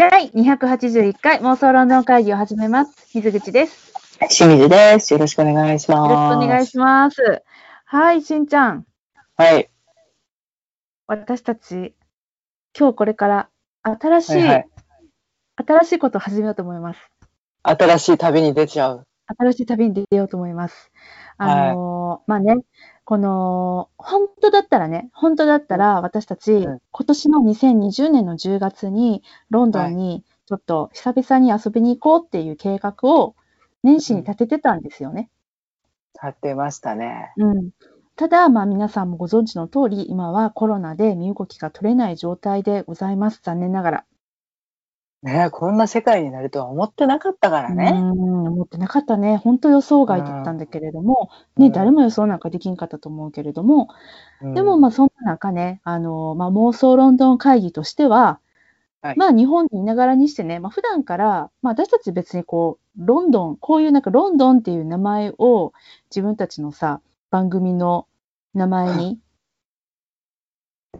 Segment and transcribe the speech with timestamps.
[0.00, 2.94] 第281回妄想ロンドン会議を始めます。
[3.12, 3.92] 水口です。
[4.30, 5.12] 清水です。
[5.12, 6.10] よろしくお願いします。
[6.10, 7.42] よろしくお願いします。
[7.84, 8.86] はい、しんちゃん。
[9.36, 9.68] はい。
[11.06, 11.94] 私たち、
[12.74, 13.50] 今日これから
[13.82, 14.68] 新しい、はいはい
[15.56, 17.00] 新しいことを始めようと思います。
[17.62, 19.06] 新しい旅に出ちゃう。
[19.38, 20.90] 新しい旅に出ようと思います。
[21.36, 22.56] あのーまあね、
[23.10, 33.34] この、本当だったらね、本当だったら私たち、うん今年の2020年の10月に、ロンドンにちょっと久々に遊びに行こうっていう計画を
[33.82, 35.28] 年始に立ててたんですよね。
[36.14, 37.32] 立ってましたね。
[37.36, 37.70] うん。
[38.14, 43.40] ただ、まあ皆さんもご存知の通り、今はコロナで身動きが取れない状態でございます。
[43.42, 44.04] 残念ながら。
[45.22, 47.90] ねこんな世界になるとは思ってなかったからうね。
[47.90, 48.10] ん、
[48.46, 49.36] 思ってなかったね。
[49.36, 53.88] 本当予想外だったんだけれども、ね、うん誰も予想なんかできんかったと思うけれども、
[54.40, 58.40] うんでも、まあ、そんな中ね、あの、まあ、妄想ロンドン会議としては、
[59.02, 65.72] はいまあ、日本にいながらにしてね、まあ、普段から、まあ、私たち別にこう、ロンドン、こういうなんかロンドンっていう名前を
[66.10, 68.06] 自分たちのさ、番組の
[68.54, 69.18] 名前に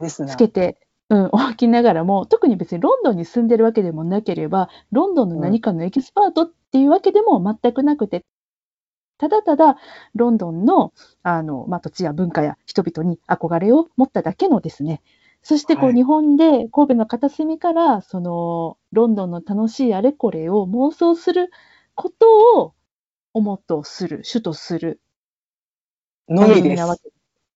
[0.08, 0.36] つ。
[0.36, 0.78] けて、
[1.10, 8.24] うん、 置きながらも、特に別にロンドンに住んでるわけでもなければ、ロンドンの何かのエキスパートっていうわけでも全くなくて、
[9.18, 9.76] ただただ
[10.14, 15.02] ロンドンのあの、まあ、土地や文化や人々に憧れを持っただけのですね、
[15.42, 15.94] そしてこう、はい。
[15.96, 21.50] 日本で神戸の片隅からそのロンドンの楽しいあれこれを妄想する
[21.94, 22.74] ことを
[23.34, 25.00] 主とする、主とする
[26.28, 27.02] のみです。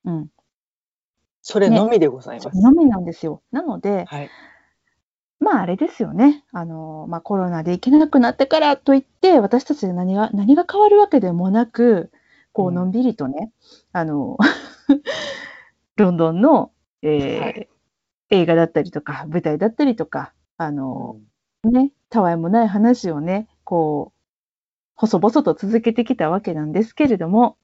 [0.05, 0.29] うん、
[1.47, 2.59] それのみでございます。
[2.59, 3.43] のみなんですよ。
[3.53, 4.31] なので、はい。
[5.41, 6.43] まああれですよね。
[6.53, 12.11] あの、まあコロナで行けなくなったからといって、私たちで何が、何が変わるわけでもなく、
[12.53, 13.53] こう、うんのんびりとね、
[13.93, 14.39] あの、
[15.97, 17.69] ロンドンの、えーはい
[18.31, 21.21] 映画だったりとか、舞台だったりとか、あの、
[21.63, 24.21] ね、たわいもない話をね、こう、
[24.97, 27.59] 細々と続けてきたわけなんですけれども、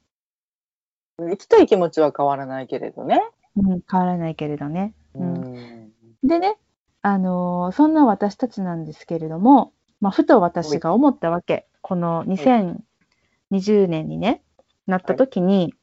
[1.19, 3.21] うん行きたい気持ちは変わらないけれどね。
[3.57, 4.95] うん、変わらないけれどね。
[5.15, 5.93] ううんん。
[6.23, 6.57] でね、
[7.03, 11.67] あのーそんな私たちなんですけれども、まあ、ふと私が思ったわけ。
[11.83, 14.43] この2020年にね、
[14.87, 15.75] なった時に、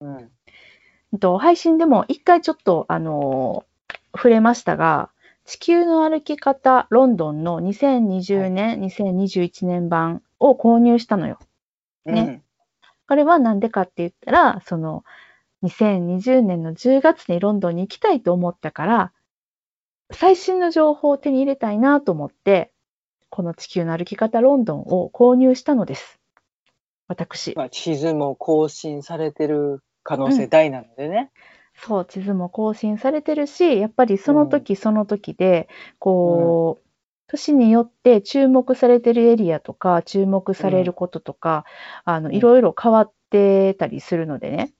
[0.00, 0.16] うん。
[0.16, 0.30] うん
[1.20, 3.68] と配信でも一回ちょっと、あのー
[4.14, 5.10] 触れましたが、
[5.44, 11.38] 地球の歩き方ロンドンの2020年、2021年版を購入したのよ。
[12.04, 12.42] ね
[13.08, 15.04] これはなんでかって言ったら、その
[15.62, 19.12] 2020年の10月にロンドンに行きたいと思ったから、
[20.12, 22.72] 最新の情報を手に入れたいなと思って、
[23.30, 26.18] この地球の歩き方ロンドンを購入したのです。
[27.08, 27.54] 私。
[27.56, 31.30] まあ、地図も更新されてる可能性大なのでね。
[31.74, 36.88] そう、地図も更新されてるし、やっぱりその時その時で、こう、
[37.28, 41.64] 年によって注目されてるエリアとか、注目されることとか、
[42.04, 44.72] あの、うんいろいろ変わってたりするのでね、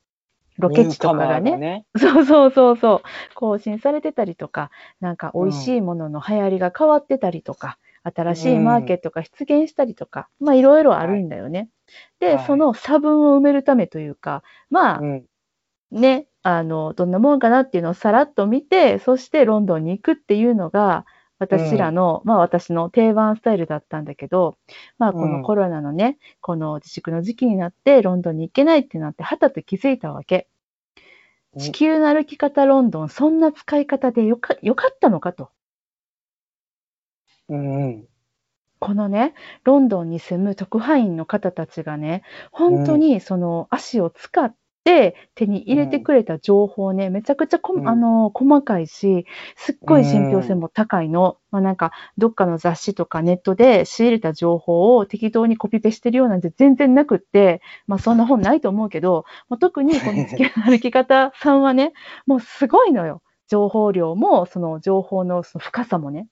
[0.58, 1.84] ロケ地とかがねね。
[1.96, 3.02] そうそうそうそう。
[3.34, 4.70] 更新されてたりとか、
[5.00, 11.68] なんか美味しいものの流行りが変わってたりとか、新しいマーケットが出現したりとか、まあいろいろあるんだよね。
[12.20, 15.24] で、はいその差分を埋めるためというか、まあうん。
[15.90, 21.06] ね、あの、どんなもんかなっていうのをさらっと見て、そしてロンドンに行くっていうのが、
[21.38, 24.58] 私らの、まあ私の定番スタイルだったんだけど、
[24.98, 30.48] まあこうんのコロナのね、この自粛の時期になってロンドンに行けないってなって、はたと気づいたわけ。
[31.54, 35.50] うん地球の歩き方ロンドン、そんな使い方でよかよかったのかと。
[37.48, 38.08] うんうん。
[38.80, 39.34] このね、
[39.64, 42.22] ロンドンに住む特派員の方たちがね、
[42.52, 44.54] 本当にその足を使っ
[44.88, 51.36] て手に入れてくれた情報をね、めちゃくちゃこ、うんあの細かいし、すっごい信憑性も高いの。
[51.50, 61.92] まあなんか、どっかの雑誌とかネットで仕入れた情報を適当にコピペしてるようなんて全然なくって、まあそんな本ないと思うけど、まあ、特にこの地球の歩き方さんはね、
[62.26, 63.22] もうすごいのよ。
[63.48, 66.28] 情報量も、その情報のその深さもね。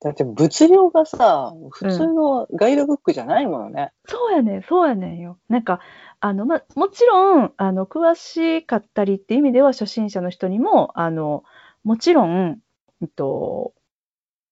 [0.00, 3.92] だって物量がさ、普通のガイドブックじゃないものね。
[4.06, 5.38] そうやねん、そうやねんよ。
[5.48, 5.80] なんか、
[6.20, 11.44] あの、ま、もちろん、あの、詳しかったりっていう意味では、初心者の人にも、あの、
[11.82, 12.58] もちろん、
[13.02, 13.72] えっと、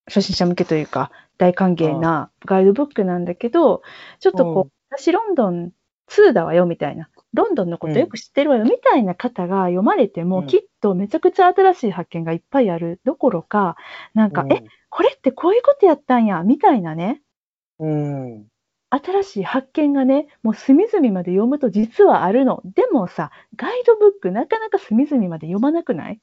[0.07, 3.83] 初心者向けというか、大歓迎なガイドブックなんだけど、
[4.21, 5.73] ちょっとこう、私ロンドン
[6.09, 7.09] 2だわよ、みたいな。
[7.33, 13.77] ロンドンのことよく知ってるわよ、みたいな方が読まれても、うんきっとめちゃくちゃ新しい発見がいっぱいあるどころか、
[14.13, 14.63] なんか、え、
[14.97, 17.21] これってこういうことやったんや、みたいなね。
[17.81, 17.91] うん。
[17.91, 18.47] うん。
[18.91, 22.63] 新しい発見がね、もう隅々まで読むと実はあるの。
[22.65, 26.21] でもさ、ガイドブックなかなか隅々まで読まなくない？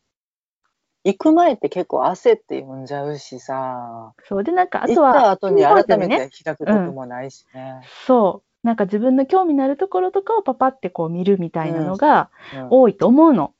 [1.03, 4.43] 行く前って結構焦って読んじゃうしさ、そう。
[4.45, 7.81] で、なんか、あ行とは、った後に改めね、て開くこともないしね。
[8.07, 8.65] そう。
[8.65, 13.53] なんか自分の興味のあるところとかをパパってこう見るみたいなのがうん多いと思うの。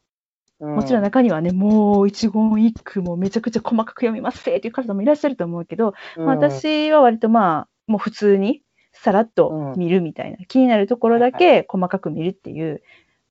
[0.61, 0.75] うん。
[0.75, 6.25] もちろん中にはね、もう一言一句もめちゃくちゃ細かく読みますせっていう方もいらっしゃると思うけど、うん。
[6.25, 8.61] まあ私は割とまあ、もう普通に
[8.93, 12.81] さらっと見るみたいな、気になるところだけ細かく見るっていう、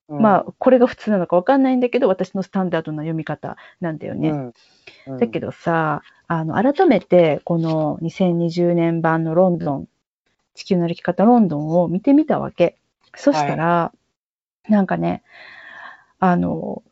[0.09, 0.21] うん。
[0.21, 4.51] まあ、これが普通なのかわかんないんだけど、私のスタンダードな読み方なんだよね。
[5.19, 9.87] だけどさ、あの、改めてこの2020年版のロンドン、
[10.53, 12.77] 地球の歩き方ロンドンを見てみたわけ。
[13.15, 13.93] そしたら、
[14.67, 15.23] なんかね、
[16.19, 16.83] あの、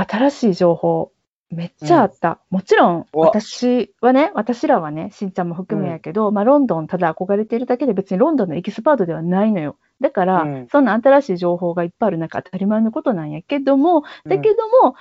[0.00, 1.12] 新しい情報、
[1.50, 2.40] めっちゃあった。
[2.50, 9.76] もちろん、私はね、私らはね、しんちゃんも含めやけど、まあ、ロンドンただ憧れているだけで別にロンドンのエキスパートではないのよ。
[10.00, 14.94] だから、うんそんな新しい情報がいっぱいある中、当たり前のことなんやけども、だけども、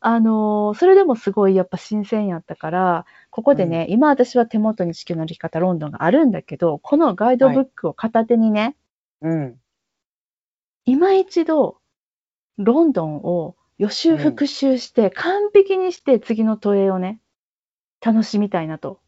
[0.00, 8.76] あのーそれでもすごいやっぱ新鮮やったから、ここでね、今私は手元に地球の歩き方ロンドンがあるんだけど、このガイドブックを片手にね、
[9.22, 9.56] うん。
[10.84, 11.78] 今一度、
[12.58, 17.20] ロンドンを予習復習して、完璧にして次の都営をね、
[18.04, 19.00] 楽しみたいなと。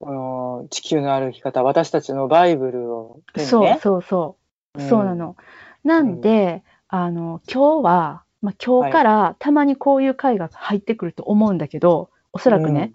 [0.00, 3.78] この地球の歩き方、私たちのバイブルを手にそうね。
[3.82, 4.36] そうそ
[4.76, 4.80] う。
[4.80, 5.36] うんそうなの。
[5.84, 12.92] なんで、あの、今日は、まあ、今日からたまにこういう回が入ってくると思うんだけど、おそらくね、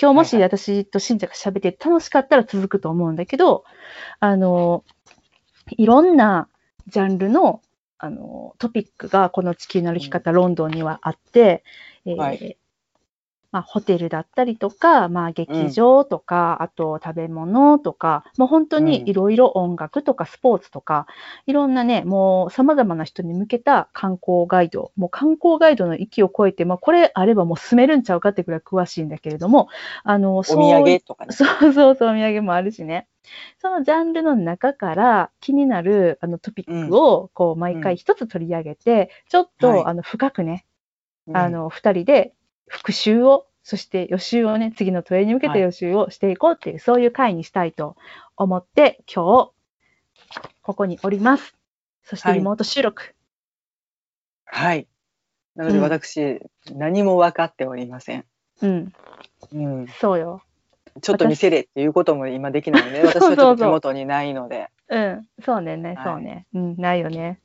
[0.00, 3.64] 今日もしはい私と信者が喋って楽しかったら続くと思うんだけど、
[4.18, 4.84] あの、
[5.70, 6.48] いろんな
[6.88, 7.62] ジャンルの、
[8.02, 11.64] あの、トピックがこの地球の歩き方ロンドンにはあって、
[12.06, 12.58] えーはい。
[13.52, 21.06] まあ、ホテルだったりとか、まあ、劇場とか、あと食べ物とか、もう本当にいろいろ音楽とかスポーツとか、
[21.46, 29.68] いろんなね、もう様々な人に向けた観光ガイド、もう観光ガイドの域を超えて、まあ、これあればもう住めるんちゃうかってくらい詳しいんだけれども、
[30.04, 31.32] あの、お土そう産とかね。
[31.32, 33.08] そうそうそう、お土産もあるしね。
[33.58, 39.86] そのジャンルの中から気になるあのトピックをこう毎回一つ取り上げて、ちょっと、はい。
[39.86, 40.64] あの深くね、
[41.26, 41.36] うん。
[41.36, 42.34] あ、の二人で
[42.70, 47.96] 復習を、そして予習をね、次の問いに向けてはい予習をしていこうっていう、そういう回にしたいと
[48.36, 49.52] 思って、今日、
[50.62, 51.54] ここにおります。
[52.04, 53.14] そしてはいリモート収録。
[54.44, 54.86] はい。
[55.56, 56.40] なのでうん私、
[56.72, 58.24] 何も分かっておりません。
[58.62, 58.92] うん、
[59.52, 59.88] うん。
[59.88, 60.42] そうよ。
[61.02, 64.68] ちょっと見せれっていうことも今できないので、私はちょっと手元にないので。
[64.88, 66.46] うん、そうね、ね、はいそうね。
[66.54, 67.40] うん、ないよね。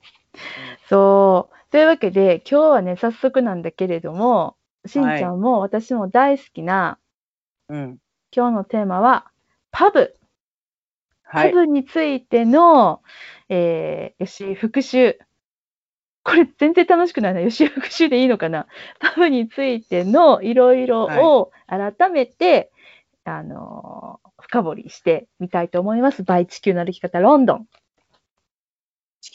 [0.88, 1.72] そう。
[1.72, 7.00] というわけで、今日はね、早速なんだけれども、しんちゃんも私も大好きな、
[7.70, 7.98] うん。
[8.36, 9.32] 今日のテーマは、
[9.72, 10.14] パブ。
[11.24, 11.52] はい。
[11.52, 13.02] パブについての、
[13.50, 15.20] えー、よし、復習。
[16.24, 17.42] これ全然楽しくないな。
[17.42, 18.68] よし、復習でいいのかな。
[19.00, 22.72] パブについてのいろいろを改めて、
[23.24, 26.24] あのー深掘りしてみたいと思います。
[26.24, 27.68] バイ地球の歩き方ロンドン。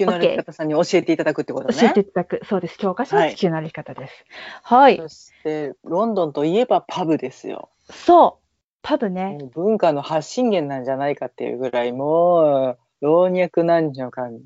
[0.00, 1.74] 地球の歩き方さんに教えていただくってことね。
[1.78, 2.40] 教えていただく。
[2.44, 2.78] そうです。
[2.78, 4.24] 教科書は地球の歩き方です。
[4.62, 4.96] はい。
[4.96, 7.68] そして、ロンドンといえばパブですよ。
[7.90, 8.46] そう。
[8.82, 9.38] パブね。
[9.52, 14.40] 文化の発信源なんじゃないかっていうぐらい、もう、老若男女間、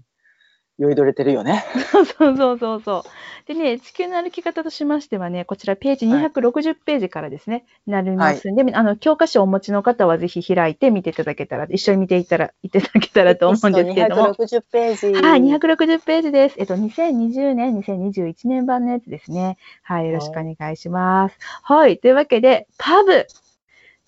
[0.78, 1.64] 酔いどれてるよね。
[1.92, 2.04] そう
[2.36, 3.02] そうそうそう。
[3.46, 14.34] でね、地球の歩き方としましてはね、こちらページはい260ページからですね、なりますんで、あの、教科書をお持ちの方はぜひ開いて見ていただけたら、一緒に見ていたら、いただけたらと思うんですけれども。
[14.34, 15.22] 260ページ。
[15.22, 16.56] はい、260ページです。
[16.58, 19.58] えっと、2020年、2021年版のやつですね。
[19.82, 21.38] はい、よろしくお願いします。
[21.62, 23.26] はい、というわけで、パブ。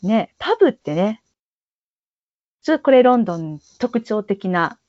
[0.03, 1.23] ね、パブってね、
[2.63, 4.86] ちょっとこれロンドン特徴的な、うん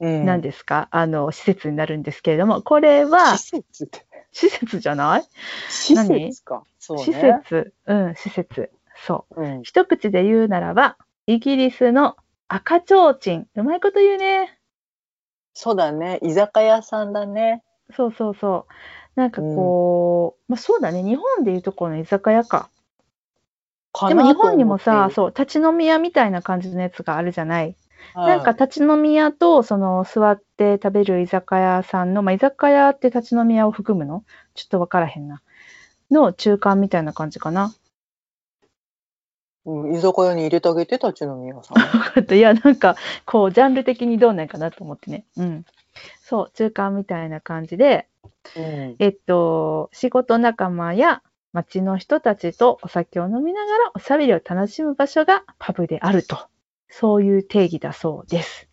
[0.00, 4.06] 何ですか、あの、施設になるんですけれども、これは、施設って。
[4.32, 5.24] 施設じゃない？
[5.68, 6.62] 施設か。
[6.78, 7.02] そうね。
[7.04, 7.72] 施設。
[7.86, 8.70] うん、施設。
[9.06, 9.42] そう。
[9.42, 9.62] うん。
[9.62, 13.48] 一口で言うならば、イギリスの赤ちょうちん。
[13.54, 14.58] うまいこと言うね。
[15.54, 16.18] そうだね。
[16.22, 17.62] 居酒屋さんだね。
[17.96, 18.66] そうそうそ
[19.16, 19.20] う。
[19.20, 21.02] なんかこう、まあそうだね。
[21.02, 22.70] 日本でいうとこの居酒屋か。
[23.92, 27.74] かでも日本にもさ、そそう、立ち飲み屋みたいな感じのやつがあるじゃない？
[28.14, 34.24] うなんか立ち飲み屋と、その座って食べる居酒屋さんの、まあ居酒屋って立ち飲み屋を含むの？
[34.54, 35.42] ちょっとわからへんな。
[36.10, 37.72] の中間みたいな感じかな。
[39.66, 41.78] うん、居酒屋に入れてあげて、立ち飲み屋さん。
[42.34, 45.26] いや、なんか、こう、ジャンル的にどうなんかなと思ってね。
[45.36, 45.64] うん。
[46.22, 48.08] そう、中間みたいな感じで、
[48.56, 48.96] うん。
[48.98, 56.38] えっと、仕事仲間や街の人たちとお酒を飲みながらおしゃべりを楽しむ場所がパブであると。
[56.88, 58.68] そういう定義だそうです。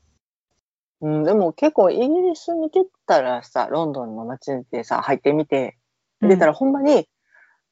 [1.02, 5.78] うん、でも結構イギリスに来たらさ、ロンドンの街でさ、入ってみて、
[6.22, 7.08] 入れたらほんまに、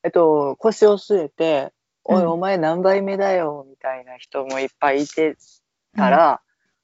[0.04, 1.72] えっと、腰を据えて、
[2.04, 5.38] おい、うんお前何杯目だよ、みたいな人もいっぱいいて
[5.96, 6.42] たら、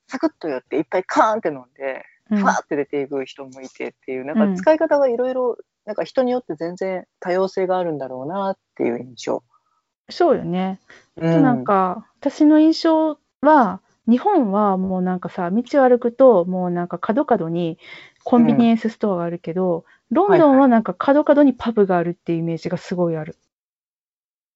[0.07, 9.43] サクッと寄っていっぱいカーンって飲んで、うん、ファーって出ていく人もいてっていう、なうんんか使い方がいろいろ、なんか人によって全然多様性があるんだろうなっていう印象。
[10.09, 10.79] そうよね。
[11.17, 17.77] うあとなんか、私の印象は、日本はもうなんかさ、道を歩くと、もうなんか角々に
[18.23, 23.37] コンビニエンスストアがあるけど、ロンドンはなんか角々にパブがあるっていうイメージがすごいある。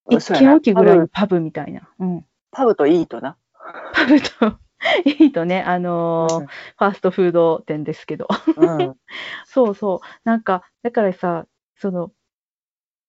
[0.09, 1.87] 一そうやな軒置きぐらいパブのパブみたいな。
[1.99, 2.25] うん。
[2.51, 3.37] パブといいとな。
[3.93, 4.57] パブと、
[5.05, 8.27] いいとね、あのーファーストフード店ですけど。
[8.57, 8.95] うんうん
[9.45, 10.07] そうそう。
[10.23, 11.45] なんか、だからさ、
[11.77, 12.11] その、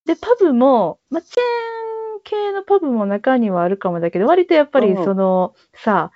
[0.05, 1.74] で、パブも、まあ、チェーン
[2.25, 6.11] 系のパブも中にはあるかもだけど、割とやっぱりうんその、さ、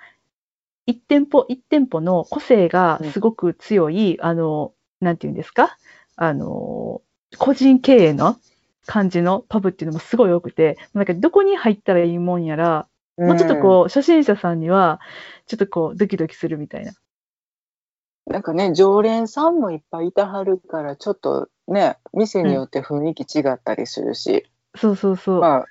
[0.85, 5.77] 一店舗一店舗の個性がすごく強い、あの、なんていうんですか？
[6.15, 7.01] あの、
[7.37, 8.37] 個人経営の
[8.85, 12.87] 感じのパブっていうのもすごい多くて、なんかどこに入ったらいいもんやら、
[13.17, 14.99] もうちょっとこう、初心者さんには、
[15.45, 16.93] ちょっとこう、ドキドキするみたいな。
[18.25, 25.41] なんかね、常連さんもいっぱいいたはるから、ちょっとね、店によって雰囲気違ったりするし、そうそうそう。
[25.41, 25.65] まあ、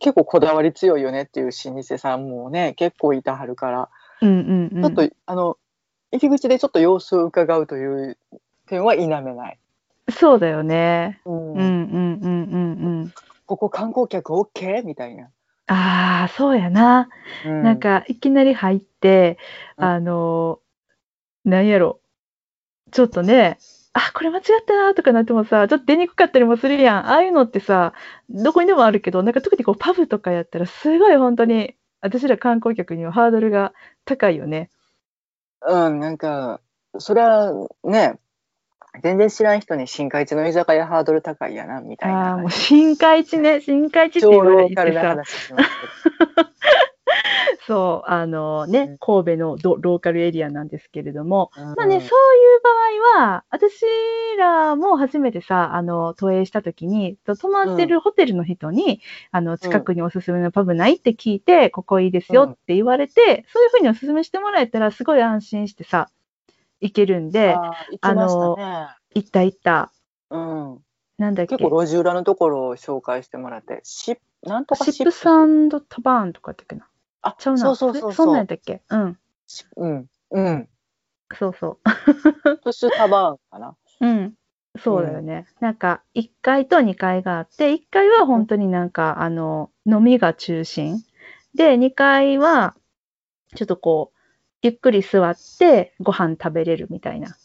[0.00, 3.88] 結構こだわり強いよねっていう老舗さんもね、結構いたはるから、
[4.22, 4.94] うんうんうん。
[4.96, 5.56] ちょっと、あの、
[6.12, 8.18] 入り口でちょっと様子を伺うという
[8.66, 9.58] 点は否めない。
[10.10, 11.20] そうだよね。
[11.24, 13.12] うんうんうんうんうんうん。
[13.46, 14.84] ここ観光客 OK?
[14.84, 15.30] みたいな。
[15.66, 17.10] ああ、そうやな。
[17.44, 19.38] うなん、か、いきなり入って、
[19.76, 20.60] うんあの、
[21.44, 22.00] なんやろ。
[22.90, 23.58] ちょっとね、
[23.92, 27.06] あ、これ間違ったなとかなってもさ、ちょっと出にくかったりもするやん。
[27.06, 27.94] ああいうのってさ、
[28.28, 33.72] どこにでもあるけど、なんか特にこうパブとかやったら、すごい本当に、私ら観光客にはハードルが
[34.04, 34.70] 高いよね。
[35.66, 36.60] うん、なんか、
[36.98, 37.52] それは
[37.84, 38.18] ね、
[39.02, 42.50] 全然知らん人に新海地の居酒屋ハードル高いやな、みたいああー、なもう。
[42.50, 45.70] 新海地ね、新海地って超言われてさ、話します
[47.66, 51.66] そう、あのうねん、神戸のどローカルエリアなんですけれども、けど。
[51.76, 52.60] まあね、うんそういう
[53.14, 53.84] 場合は、私
[54.38, 59.00] らも初めてさ、あの、投影した時に、と泊まってるホテルの人に、
[59.30, 66.10] あの、近くにおすすめのパブないって聞いて、ここいいですよって言われて、そういうふうにおすすめしてもらえたら、すごい安心してさ、
[66.80, 68.88] 行けるんで、あー行きましたね。
[69.14, 69.92] 行った行った。
[70.30, 70.78] うん。
[71.18, 76.86] なんだっけ、結構路地裏のところを紹介してもらって、シップ、なんとかシップサンドタバーンとかだっけな？
[77.28, 77.60] あ、ちゃうな。
[77.60, 78.36] そうそうそうそそんなん。
[78.38, 78.82] やったっけ？
[78.90, 79.18] うん。
[79.46, 80.06] シうん。
[80.30, 80.68] うん。
[81.36, 82.56] そうそう。
[82.64, 83.76] プスタバーンかな。
[84.00, 84.34] うん。
[84.78, 85.46] そうだよね。
[85.60, 91.02] なんか、1階と2階があって、1階は本当になんか、あの、飲みが中心。
[91.54, 92.76] で、2階は、
[93.56, 94.18] ちょっとこう、
[94.62, 97.36] ゆっくり座ってご飯食べれるみたいな。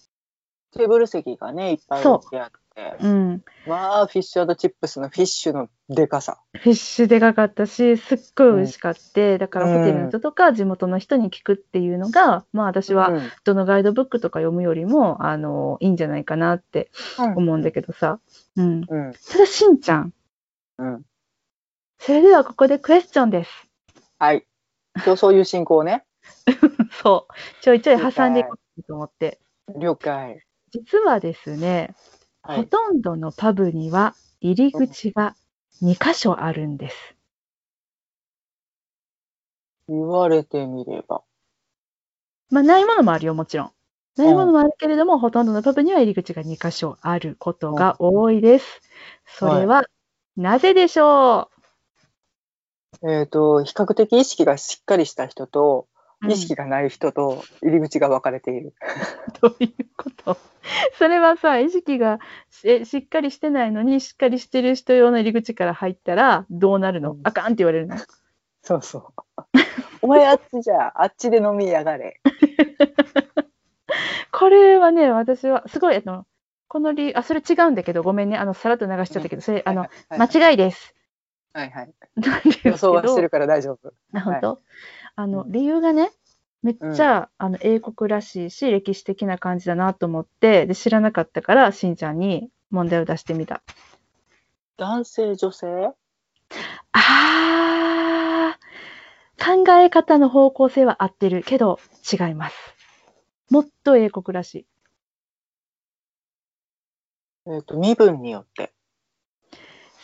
[0.72, 2.58] テーブル席がね、いっぱい置いてあって。
[2.76, 3.44] うん。
[3.68, 6.40] まあ、フィッシュチップスのフィッシュのでかさ。
[6.54, 18.20] フィッシュでかかったし、すっごい美味しかって、だからホテルの人とか地元の人に聞くっていうのが、まあ私はうんどのガイドブックとか読むよりも、あの、いいんじゃないかなって思うんだけどさ。
[18.56, 18.86] うん。
[18.88, 19.14] うん。
[19.14, 20.14] ただ、しんちゃん。
[20.80, 21.04] うん。
[22.00, 23.52] それではここでクエスチョンです。
[24.18, 24.46] はい。
[24.96, 26.06] 今日そういう進行ね。
[27.04, 27.34] そう。
[27.62, 29.40] ちょいちょい挟んでいこうと思って。
[29.78, 30.44] 了解。
[30.72, 31.94] 実はですね、
[32.44, 32.58] はい。
[32.58, 35.36] ほとんどのパブには入り口が
[35.82, 37.16] 2箇所あるんです。
[39.88, 41.24] 言われてみれば。
[42.50, 43.72] まあ、ないものもあるよ、もちろん。
[44.18, 48.82] ないものもあるけれども、ほとんどのパブには入り口が2箇所あることが多いです。
[49.26, 49.84] それは、
[50.36, 51.50] なぜでしょ
[53.02, 55.93] えっ、と、比較的意識がしっかりした人と、う、
[56.30, 58.74] 意識がない人と入り口が分かれている。
[59.42, 60.38] どういうこと？
[60.98, 67.98] それはさ、意識がししっかりしてないのに、しっかりしてる人用の入り口から入ったら、どうなるの、うんあかんって言われるの？
[68.62, 69.04] そうそう。
[70.02, 72.20] お前あっちじゃ、あっちで飲みやがれ。
[74.32, 76.26] これはね、私は、すごい、あの、
[76.68, 79.90] この理由、あ、それ違うんだけど、ごめんね、あの、さらっと流しちゃったけど、それ、あの、はい
[80.20, 80.96] 間違いです。
[81.54, 81.94] はいはい。
[82.64, 83.94] 予想はしてど、るから大丈夫。
[84.14, 84.62] あ本当、
[85.16, 86.12] あの、うん理由がね、
[86.64, 93.62] めっちゃ、あの、英国らしいし、歴史的な感じだなと思って、で、知らなかったから、しんちゃんに問題を出してみた。
[94.78, 95.94] 男性、女性？
[96.94, 101.80] あー、考え方の方向性は合ってるけど、
[102.12, 102.56] 違います。
[103.50, 104.66] もっと英国らしい。
[107.46, 108.74] えっ、と、身分によって。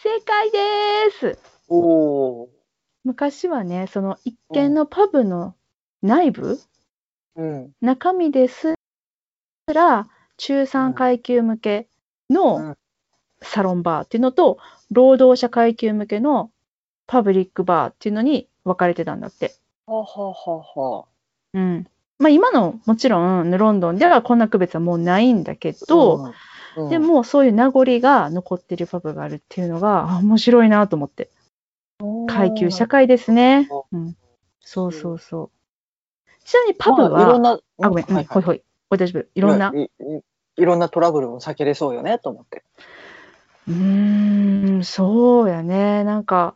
[0.04, 0.58] 正解で
[1.12, 1.40] す
[1.70, 2.59] おお。
[3.04, 5.56] 昔はね、その一軒のパブの
[6.02, 6.60] 内部、
[7.36, 7.72] うん。
[7.82, 8.76] 中身です
[9.74, 11.88] ら中産階級向け
[12.30, 12.78] うのん
[13.42, 14.58] サロンバーっていうのと、
[14.92, 16.52] 労働者階級向けの
[17.08, 19.56] パブリックバーっていうのに分かれてたんだって。
[19.86, 21.08] はあはあはあはあ。
[21.54, 21.88] うん。
[22.18, 26.18] まあ今のもちろんロンドンではこんな区別はもうないんだけど、
[26.76, 31.30] うん、うんで、もそういう名残が残ってるパブがあるっていうのがあ面白いなと思って。
[32.28, 33.70] 階級社会ですね。
[33.92, 34.16] うん。
[34.62, 35.52] そうそうそう。
[36.46, 38.64] ちなみにパブは、まあいろんな、あ、ごめん、うんはいほいほい。
[38.90, 39.26] お大丈夫？
[39.36, 39.74] いろんな？
[40.58, 42.64] いろんなトラブルも避けれそうよねと思って。
[43.68, 46.04] うーん、そうやね。
[46.04, 46.56] なんか、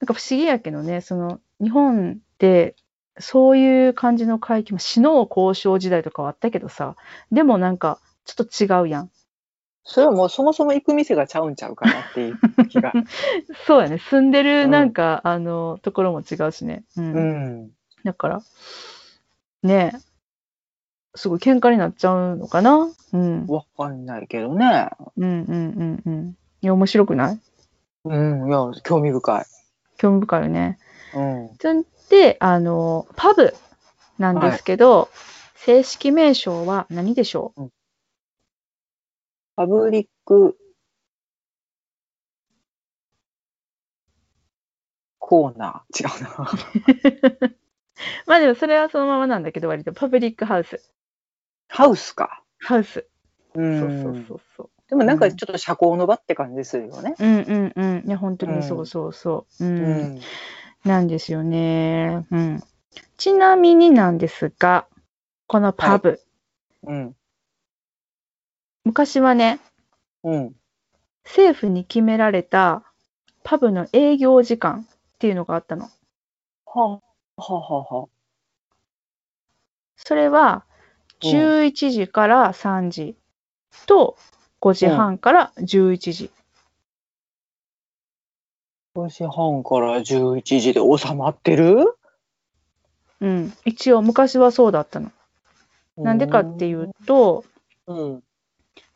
[0.00, 2.76] なんか不思議やけどね、その、日本って、
[3.18, 6.96] そういう感じの階級も、死の交渉時代とかはあったけどさ、
[7.30, 9.10] でもなんか、ちょっと違うやん。
[9.84, 12.92] それはもうそもそも行く店がちゃうんちゃうかなっていう気が。
[13.66, 13.98] そうやね。
[13.98, 16.84] 住んでうんるなんか、あの、ところも違うしね。
[16.96, 17.12] うん。
[17.14, 17.20] う
[17.64, 17.70] ん。
[18.04, 18.42] だから、
[19.62, 19.98] ねえ、
[21.14, 23.46] すごい喧嘩になっちゃうのかなうん。
[23.46, 24.88] わかんないけどね。
[25.16, 26.36] うんうんうんうん。
[26.62, 27.40] いや、面白くない？
[28.04, 28.48] うん。
[28.48, 29.44] いや、興味深い。
[29.98, 30.78] 興味深いよね。
[31.14, 31.50] うん。
[32.08, 33.54] で、あの、パブ
[34.18, 35.08] なんですけど、
[35.56, 37.70] 正式名称は何でしょう？
[39.56, 40.56] パブリック
[45.18, 46.02] コーナー。
[46.02, 46.50] 違うな。
[48.26, 50.80] まあでもそれはそのままなんだけど、割とパブリックハウス。
[51.68, 52.42] ハウスか。
[52.58, 53.00] ハウス。
[53.00, 53.06] う。
[53.54, 54.70] そうんそうそうそう。
[54.88, 57.14] でもなんかちょっと社交の場って感じするよね。
[57.18, 58.04] うんうんうん。
[58.06, 59.64] いや、本当にそうそうそう。
[59.64, 59.78] うん。
[59.78, 60.20] うん。
[60.84, 62.26] なんですよね。
[62.30, 62.62] うん。
[63.16, 64.86] ちなみになんですが、
[65.46, 66.20] このパブ、
[66.82, 67.16] うん。
[68.84, 69.60] 昔はね、
[70.24, 70.54] うん。
[71.24, 72.82] 政府に決められた
[73.44, 75.84] パブの営業時間っていうのがあったの。
[75.84, 75.90] は
[76.74, 77.00] あ、は
[77.36, 78.08] あ、はあ、は
[79.96, 80.64] それは
[81.22, 83.16] うん11時から3時
[83.86, 84.18] と
[84.60, 86.30] 5時半から11時。
[88.96, 91.96] 5時半から11時で収まってる？
[93.20, 93.52] うん。
[93.64, 95.12] 一応昔はそうだったの。
[95.96, 97.44] なんでかっていうと、
[97.86, 98.22] うん。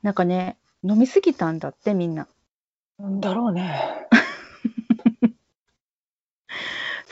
[0.06, 2.28] なんかね、飲みすぎたんだってみんな。
[2.96, 4.06] なんだろうね。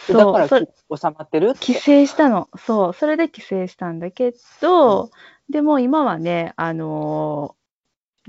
[0.07, 0.67] だ そう、からそ収
[1.07, 1.73] まってるって？
[1.73, 2.49] 規制したの。
[2.57, 5.11] そう、それで規制したんだけど、
[5.51, 7.65] でも今はね、あのー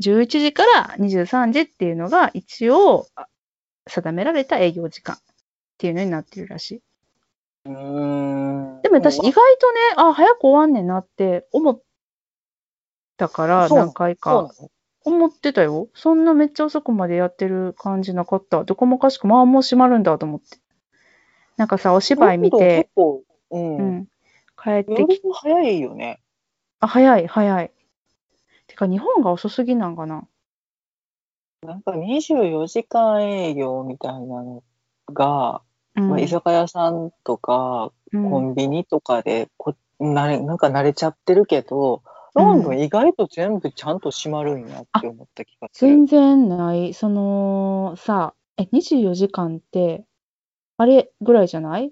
[0.02, 3.28] 11時から23時っていうのが一応あ
[3.88, 5.20] 定められた営業時間っ
[5.78, 6.82] ていうのになってるらしい。
[7.66, 8.82] うーん。
[8.82, 11.82] でも私意外とね、あ、早く終わんねんなって思っ
[13.18, 14.50] たから、何回か。
[15.04, 15.88] 思ってたよ。
[15.94, 18.64] そんなめっちゃ遅くまでやってる感じなかった。
[18.64, 20.58] どこもかしくも、あ、もう閉まるんだと思って。
[21.58, 23.78] なんかさ、お芝居見て結、構、うん。
[23.78, 24.06] うん、
[24.62, 26.20] 帰って夜きも早いよね。
[26.80, 27.72] あ、早い、早い。
[28.68, 30.28] てか、日本が遅すぎなんかな。
[31.62, 34.64] なんか24時間営業みたいなの
[35.14, 35.62] が、
[35.96, 36.10] うん。
[36.10, 42.04] まあ、居酒屋さんとかうんコンビニとかでこなれなんか慣れちゃってるけど、
[42.36, 45.92] ロンドン意外と全部ちゃんと閉まるんやって思った気がする。
[45.92, 46.94] 全然ない。
[46.94, 50.06] その、さ、え、24時間って、
[50.78, 51.92] あれぐらいじゃない？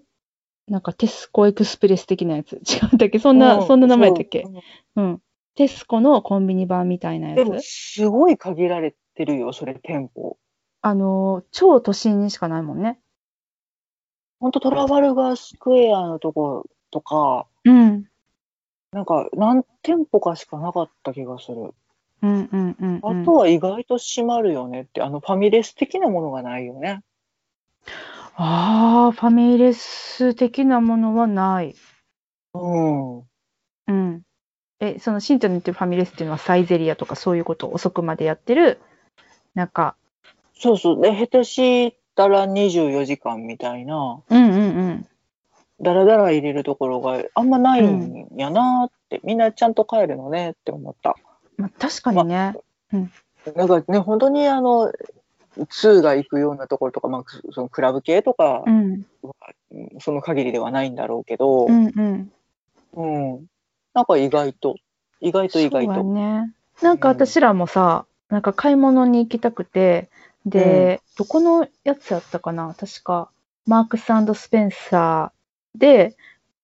[0.67, 2.53] なんかテスコエクスプレス的なやつ。
[2.55, 3.19] 違うんだっけ？
[3.19, 4.43] そんな、うそんな名前だっけ？
[4.43, 5.21] そううん。
[5.55, 7.65] テスコのコンビニ版みたいなやでもつ。
[7.65, 10.37] すごい限られてるよ、それ店舗。
[10.81, 12.99] あの、超都心にしかないもんね。
[14.39, 18.05] ほんとトラバルガースクエアのとことか、うん。
[18.93, 21.73] なんか何店舗かしかなかった気がする。
[22.21, 23.21] うんうんうん、うん。
[23.21, 27.01] あとは意外と閉まるよねって、あのファミレス的なものがないよね。
[28.35, 31.75] ああ、ファミレス的なものはない。
[32.53, 33.17] うん。
[33.19, 34.21] うん。
[34.79, 38.79] え、そのシントに言ってるファミレスっていうのはサイゼリアとかそういうことを遅くまでやってる、
[39.53, 39.95] なんか、
[40.55, 41.01] そうそう。
[41.01, 44.59] で、下手したら24時間みたいな、うんうんう
[44.91, 45.07] ん。
[45.83, 51.15] だらだら入れるところがあんまないんやなって、みんなちゃんと帰るのねって思った。
[51.57, 52.55] まあ、確かにね。
[53.55, 54.91] なんかね、本当にあの、
[55.57, 59.05] 2が行くようなところとか、まあ、そのクラブ系とかう、ん。
[59.99, 62.31] その限りではないんだろうけどう、んうん。
[62.93, 63.05] う
[63.37, 63.45] ん。
[63.93, 64.75] なんか意外と、
[65.19, 66.03] 意外と意外と。
[66.03, 66.53] ね。
[66.81, 70.09] なんか私らもさ、なんか買い物に行きたくて、
[70.45, 72.75] で、どこのやつやったかな？
[72.77, 73.29] 確か、
[73.65, 74.03] マークス
[74.35, 75.32] スペンサー
[75.75, 76.15] で、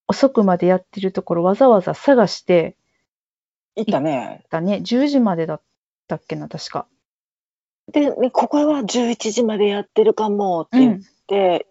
[0.08, 2.76] 遅くまでやってるところわざわざ探して
[3.76, 4.43] 行ったね。
[4.50, 4.82] たね。
[4.84, 5.62] 10時までだっ
[6.08, 6.88] たっけな、確か。
[7.91, 11.04] で、ねここは11時までやってるかもって言っうん。
[11.28, 11.67] て、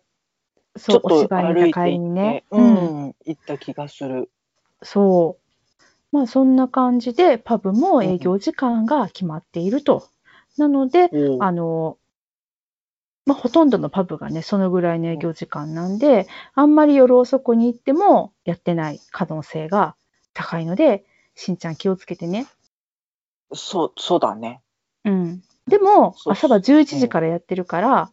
[0.78, 2.44] ちそう、おょっと芝居見た歩いて帰りにね。
[2.50, 4.30] 行って、うん、行った気がする。
[4.82, 5.44] そう。
[6.12, 10.08] まあそんな感じでパブも営業時間が決まっていると
[10.56, 11.98] なので、うんあの、
[13.28, 19.96] まあ、ほとんどのパブがね、そのぐらいの営業時間なんで、あんまり夜遅くに行ってもやってない可能性が
[20.32, 22.46] 高いので、しんちゃん気をつけてね。
[23.52, 24.62] そう、そうだね。
[25.04, 25.42] うん。
[25.66, 28.10] でも、朝は11時からやってるから、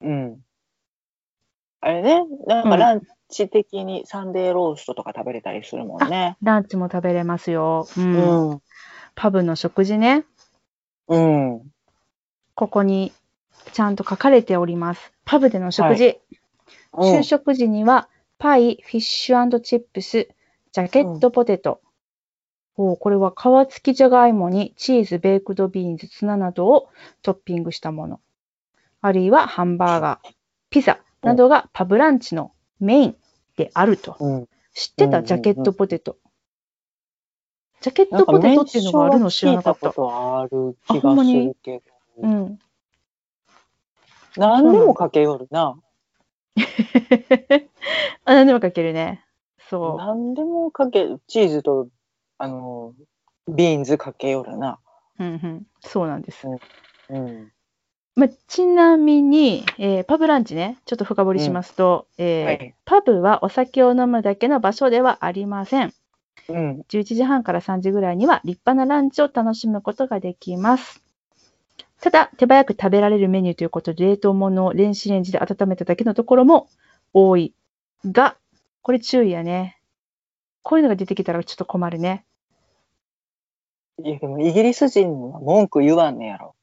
[0.00, 0.38] うん。
[1.80, 6.36] あれね、なんうんかランチ的にサンデーローストとか食べれたりするもんね。
[6.40, 7.88] ランチも食べれますよ。
[7.96, 8.00] う。
[8.00, 8.62] うんん。
[9.16, 10.24] パブの食事ね。
[11.08, 11.62] うん。
[12.54, 13.12] ここに
[13.72, 15.12] ちゃんと書かれております。
[15.24, 16.04] パブでの食事。
[16.04, 16.16] うん
[16.98, 20.28] 昼食時には、パイ、フィッシュチップス、
[20.72, 21.82] ジャケットポテト。
[22.78, 26.88] おうこれは皮付きじゃがいもにチーズ、ベークドビーンズ、ツナなどを
[27.22, 28.20] トッピングしたもの。
[29.02, 30.30] あるいはハンバーガー、
[30.70, 33.16] ピザなどがパブランチのメイン
[33.58, 34.16] であると。
[34.18, 34.48] うん。
[34.72, 35.22] 知ってた？
[35.22, 36.16] ジャケットポテト。
[37.82, 39.88] ジャケットポテトっていうのがあるの知らなかった。
[39.88, 41.82] あるあ気がするけど。
[42.22, 42.58] うん。
[44.36, 45.78] 何でもかけよるな。
[48.24, 49.24] あ、何でもかけるね。
[49.68, 49.96] そう。
[49.96, 51.88] 何でもかけ、チーズと、
[52.38, 52.94] あの、
[53.48, 54.78] ビーンズかけよるな。
[55.18, 56.46] うんうん、そうなんです。
[57.08, 57.52] うん。
[58.14, 65.92] まあ、ちなみに、えーパブランチね、ちょっと深掘りしますと、えーはいパブはお酒を飲むだけの場所ではありません。
[66.48, 66.80] うん。
[66.88, 71.02] 11時半から3時ぐらいには立派なランチを楽しむことができます。
[72.00, 76.68] ただ、手早く食べられるメニューということで、冷凍物を電子レンジで温めただけのところも
[77.12, 77.54] 多い。
[78.04, 78.36] が、
[78.82, 79.80] これ注意やね。
[80.62, 82.24] こういうのが出てきたらちょっと困るね。
[84.02, 86.54] いや、でもイギリス人は文句言わんねやろ。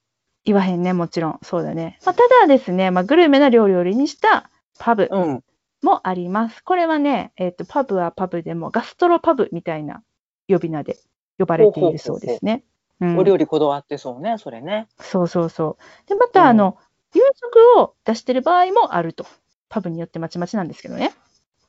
[0.45, 1.39] 言わへんね、もちろん。
[1.41, 1.97] そうだね。
[2.05, 5.43] まあ、ただですね、まあ、グルメな料理を売りにしたパブうん。
[5.81, 6.63] もあります。
[6.63, 10.03] これはね、えっ、と、パブはパブでもガストロパブみたいな
[10.47, 10.97] 呼び名で
[11.37, 12.63] 呼ばれているそうですね。
[12.65, 12.72] う
[13.05, 14.87] んお料理こだわってそうね、それね。
[14.99, 16.09] そうそうそう。
[16.09, 16.77] で、また、うんあの、
[17.13, 19.25] 夕食を出してる場合もあると。
[19.69, 21.13] パブによってまちまちなんですけどね。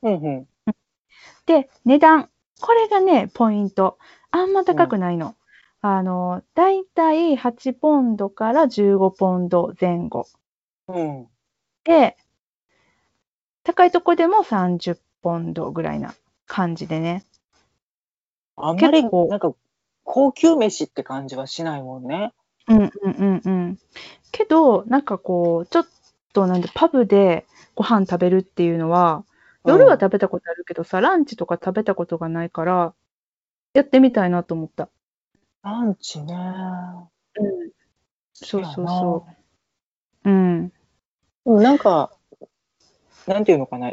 [0.03, 0.47] うんうん。
[1.45, 2.29] で、値段。
[2.61, 3.97] これがね、ポイント。
[4.31, 5.35] あんま高くないの。
[5.81, 10.27] あの、だいたい8ポンドから15ポンド前後。
[10.87, 11.27] うん。
[11.83, 12.15] で、
[13.63, 16.13] 高いとこでも30ポンドぐらいな
[16.45, 17.23] 感じでね。
[18.55, 19.53] あんまりなんか
[20.05, 22.31] 高級飯って感じはしないもんね。
[22.67, 23.79] うんうんうんうん。
[24.31, 25.87] けど、なんかこう、ちょっ
[26.33, 29.25] となんで、パブでご飯食べるっていうのは、
[29.65, 32.93] 夜は食べたことあるけどさ、ランチとか食べたことがないから、
[33.73, 34.89] やってみたいなと思った。
[35.63, 36.33] ランチね。
[36.33, 37.71] うん。
[38.33, 39.27] そうそうそ
[40.23, 40.29] う。
[40.29, 40.71] うん。
[41.45, 42.11] なんか、
[43.27, 43.91] なんていうのかな。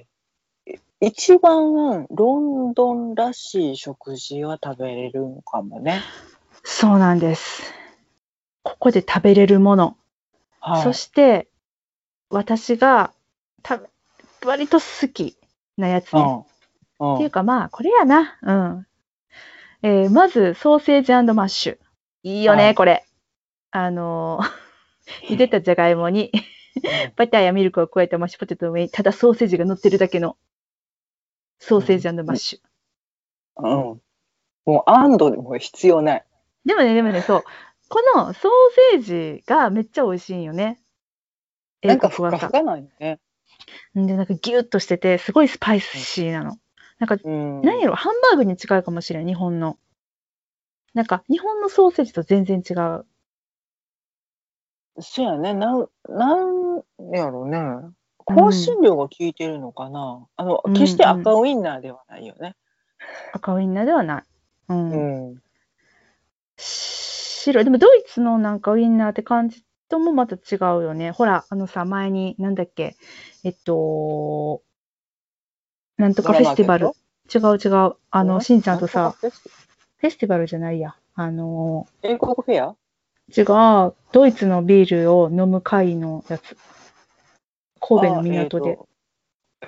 [1.02, 6.00] い一番ロンドンらしい食事は食べれるのかもね。
[6.64, 7.74] そうなんです。
[8.62, 9.96] ここで食べれるもの。
[10.60, 10.82] はい。
[10.84, 11.48] そして、
[12.30, 13.12] 私が
[13.66, 13.88] 食
[14.42, 15.36] べ、割と好き
[15.76, 16.20] なやつね。
[16.20, 16.36] うん。
[16.36, 18.38] うんっていうかまあ、これやな。
[18.42, 18.86] うん。
[19.82, 21.78] えーまず、ソーセージマッシュ。
[22.22, 23.04] いいよね、はいこれ。
[23.72, 24.62] あのー
[25.34, 26.30] 茹でたじゃがいもに、
[27.16, 30.36] バターやミルクを加えたマッシュポテトの上に、ただソーセージが乗ってるだけの、
[31.62, 33.62] ソーセージマッシュ。
[33.62, 34.01] うん。
[34.66, 36.27] もう、アンドも必要ない。
[36.64, 37.44] でもね、でもね、そう。
[37.88, 38.53] このソー
[38.94, 40.81] セージがめっちゃ美味しいんよね。
[41.83, 42.09] なんか。
[42.09, 43.20] ふかふかなんよね。
[43.94, 46.57] で、なんかギュッとしてて、すごいスパイシーなの。
[46.98, 47.62] なんかうん。
[47.62, 49.79] 何やろ、ハンバーグに近いかもしれん、日本の。
[50.94, 53.07] なんか、日本のソーセージと全然違う。
[55.01, 55.55] そうやね。
[55.55, 57.59] なん、なんやろね。
[58.26, 60.26] 香辛料が効いてるのかな？
[60.37, 62.56] あの、うん決して赤ウインナーではないよね。
[63.32, 64.22] 赤ウインナーではない。
[64.68, 64.90] うん。
[64.90, 65.42] うん。
[66.56, 67.64] 白い。
[67.64, 71.11] でも、ドイツのなんかウインナーって感じともまた違うよね。
[71.11, 72.96] ほら、あのさ、前に、なんだっけ、
[73.44, 74.62] えっと、
[75.96, 76.92] なんとかフェスティバル？
[77.35, 77.96] 違う違う。
[78.11, 79.14] あの、しんちゃんとさ、。
[79.20, 80.94] フェスティバルじゃないや。
[81.14, 82.76] あの、英国フェア？
[83.35, 83.42] 違
[83.88, 86.56] う、ドイツのビールを飲む会のやつ。
[87.83, 88.79] 神戸の港で。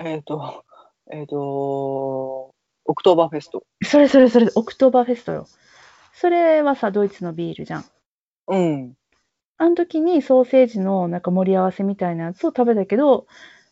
[0.00, 0.64] えっ、と、
[1.12, 3.64] えっ、と、オクトーバーフェスト。
[3.82, 5.46] それそれそれ、オクトーバーフェストよ。
[6.12, 7.84] それはさ、ドイツのビールじゃん。
[8.46, 8.94] うん。
[9.58, 13.26] あの時にソーセージのなんか盛り合わせみたいなやつを食べたけど、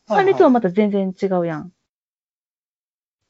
[0.09, 1.73] あれとはまた全然違うやん。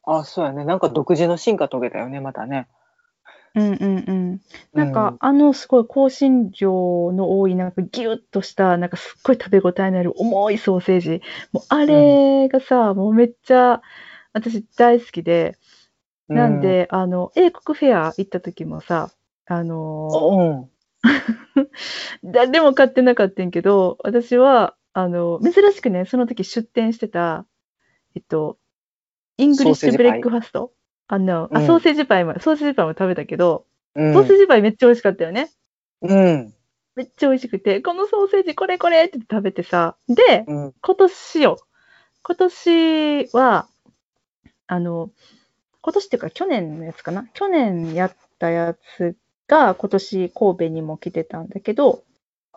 [0.05, 0.64] あ、そうやね。
[0.64, 2.68] なんか独自の進化遂げたよね、またね。
[3.54, 4.40] うんうんうん。
[4.72, 11.22] なんか、あのすごい香辛料の多い、なんかギュッとした、なんかすっごい食べ応えのある重いソーセージ。
[11.52, 13.82] もうあれがさ、もうめっちゃ
[14.32, 15.58] 私大好きで、
[16.28, 19.10] うなん、で、あの、英国フェア行った時もさ、
[19.46, 20.70] あの、うん。
[22.24, 27.46] 誰も買ってなかったんけど、私は、あの、珍しくね、その時出店してた、
[28.14, 28.58] えっと、
[29.36, 30.72] イングリッシュブレックファスト
[31.14, 35.51] あの、あ、うんソーセージパイも、ソーセージパイも食べたけど、うんソーセージパイめっちゃ美味しかったよね。
[36.01, 36.55] うん。
[36.96, 40.75] めっちゃ美味しくて、このソーセージこれこれって食べてさ、で、うん。
[40.81, 41.59] 今年よ。
[42.22, 43.68] 今年は、
[44.66, 45.11] あの、
[45.83, 47.27] 今年っていうか去年のやつかな？
[47.35, 49.14] 去年やったやつ
[49.48, 52.05] が今年神戸にも来てたんだけど、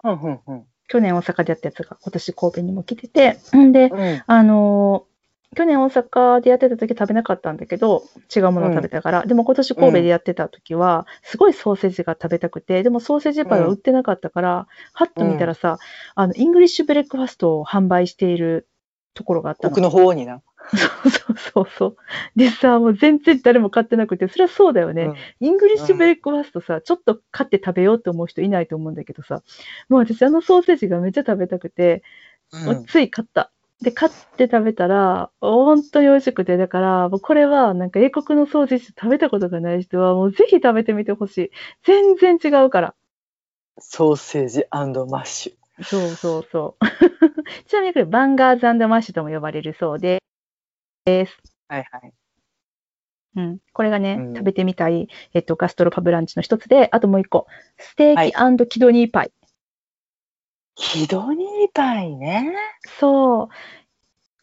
[0.01, 0.21] うん。
[0.21, 0.39] うん。
[0.47, 0.65] うん。
[0.87, 4.23] 去年大阪でやったやつが今年神戸にも来てて、んで、うん。
[4.25, 5.14] あのー
[5.55, 8.03] 去年大阪でやってた時食べなかったんだけど、
[8.35, 15.79] 違うものを食べたから、でも今年神戸でやってた時は、すごいソーセージが食べたくて、でもソーセージパイは売ってなかったから、はっと見たらさ、
[16.13, 18.67] あの、イングリッシュブレックファストを販売している
[19.13, 19.81] ところがあったの奥。
[19.81, 20.41] の方にな。
[20.73, 21.97] そうそうそうそう。
[22.35, 25.03] でさ、もう全然誰も買ってなくて、それはそうだよね。
[25.03, 29.43] うんイングリッシュブレックファストさ、ちょっと買って食べようって思う人いないと思うんだけどさ、
[29.89, 32.03] もう私あのソーセージがめっちゃ食べたくて、
[32.51, 33.51] もうつい買った。
[33.81, 41.51] で、買って食べたら、本当に美味しくて、だから、もうこれは、なんか英国のソーセージ食べたことがない人は、もうぜひ食べてみてほしい。
[41.83, 42.95] 全然違うから。
[43.77, 45.83] ソーセージマッシュ。
[45.83, 46.85] そうそうそう。
[47.67, 50.19] ちなみにこれ、バンガーズマッシュとも呼ばれるそうで
[51.03, 51.37] です。
[51.67, 52.13] はいはい。
[53.35, 53.59] うん。
[53.73, 59.31] これがね、うん食べてみたい、えっと、ガストロパブランチの一つで、あともう一個、ステーキキドニーパイ。
[60.75, 62.53] キドニーパイね。
[62.99, 63.49] そう。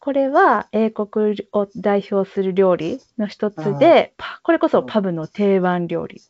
[0.00, 6.22] これは英国を代表する料理の一つで、パこれこそパブの定番料理。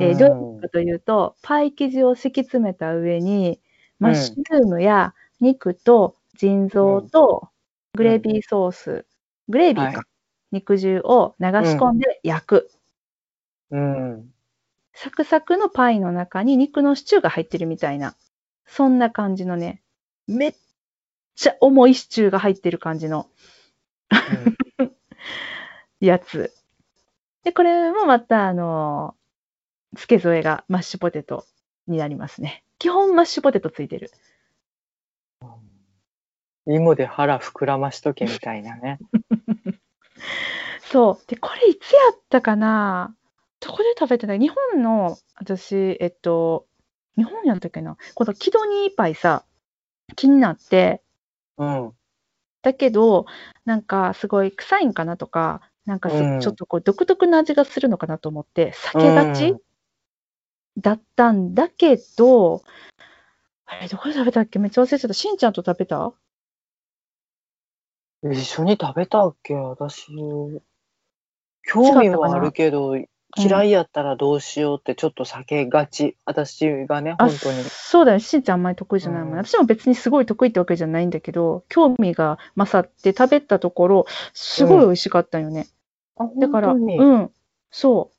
[0.00, 3.60] えーどういうかというと、パイ生地を敷き詰めた上に、
[3.98, 7.48] マッシュルームや肉と腎臓と
[7.94, 9.06] グレービーソース、
[9.48, 10.06] グレービーか、はい
[10.52, 12.70] 肉汁を流し込んで焼く。
[13.70, 14.32] うん。
[14.94, 18.16] サクサクのパイの中に肉のシチューが入ってるみたいな、
[18.70, 19.82] そんな感じのね、
[20.28, 20.54] めっ
[21.34, 23.28] ちゃ重いシチューが入ってる感じの
[26.00, 26.54] やつ。
[27.42, 29.16] で、これもまた、あの、
[29.94, 31.46] 付け添えがマッシュポテト
[31.88, 32.62] になりますね。
[32.78, 34.12] 基本マッシュポテトついてる。
[36.66, 39.00] 芋で腹膨らましとけみたいなね。
[40.92, 41.26] そう。
[41.26, 43.16] で、これいつやったかな？
[43.58, 44.36] どこで食べてた？
[44.36, 46.66] 日本の、私、えっと、
[47.20, 49.44] 日本やったっけなこのキドニーパイさ、
[50.16, 51.02] 気になって、
[51.58, 51.92] うん。
[52.62, 53.26] だけど、
[53.64, 59.60] なんかすごい臭いんかなとか、なんかすうんちょっとこう独特な味がするのかなと思って、避けがち、うん
[60.78, 62.62] だったんだけど、
[63.66, 64.58] あれ、どこで食べたっけ？
[64.60, 65.14] めっちゃ忘れちゃった。
[65.14, 66.12] しんちゃんと食べた？
[68.22, 69.54] 一緒に食べたっけ？
[69.54, 70.06] 私。
[71.62, 72.96] 興味はあるけど、
[73.36, 76.16] 嫌いやったらどうしようってちょっと避けがち。
[76.24, 77.64] 私がね、あ本当に。
[77.64, 78.18] そうだよ。
[78.18, 79.38] しんちゃんあんまり得意じゃないもんね。
[79.38, 85.68] うん私も別にすごい得意ってわけじゃないんだけど、興味が勝って食べたところ、すごい美味しかったよね。
[86.16, 87.30] あだから、うん、
[87.70, 88.16] そう。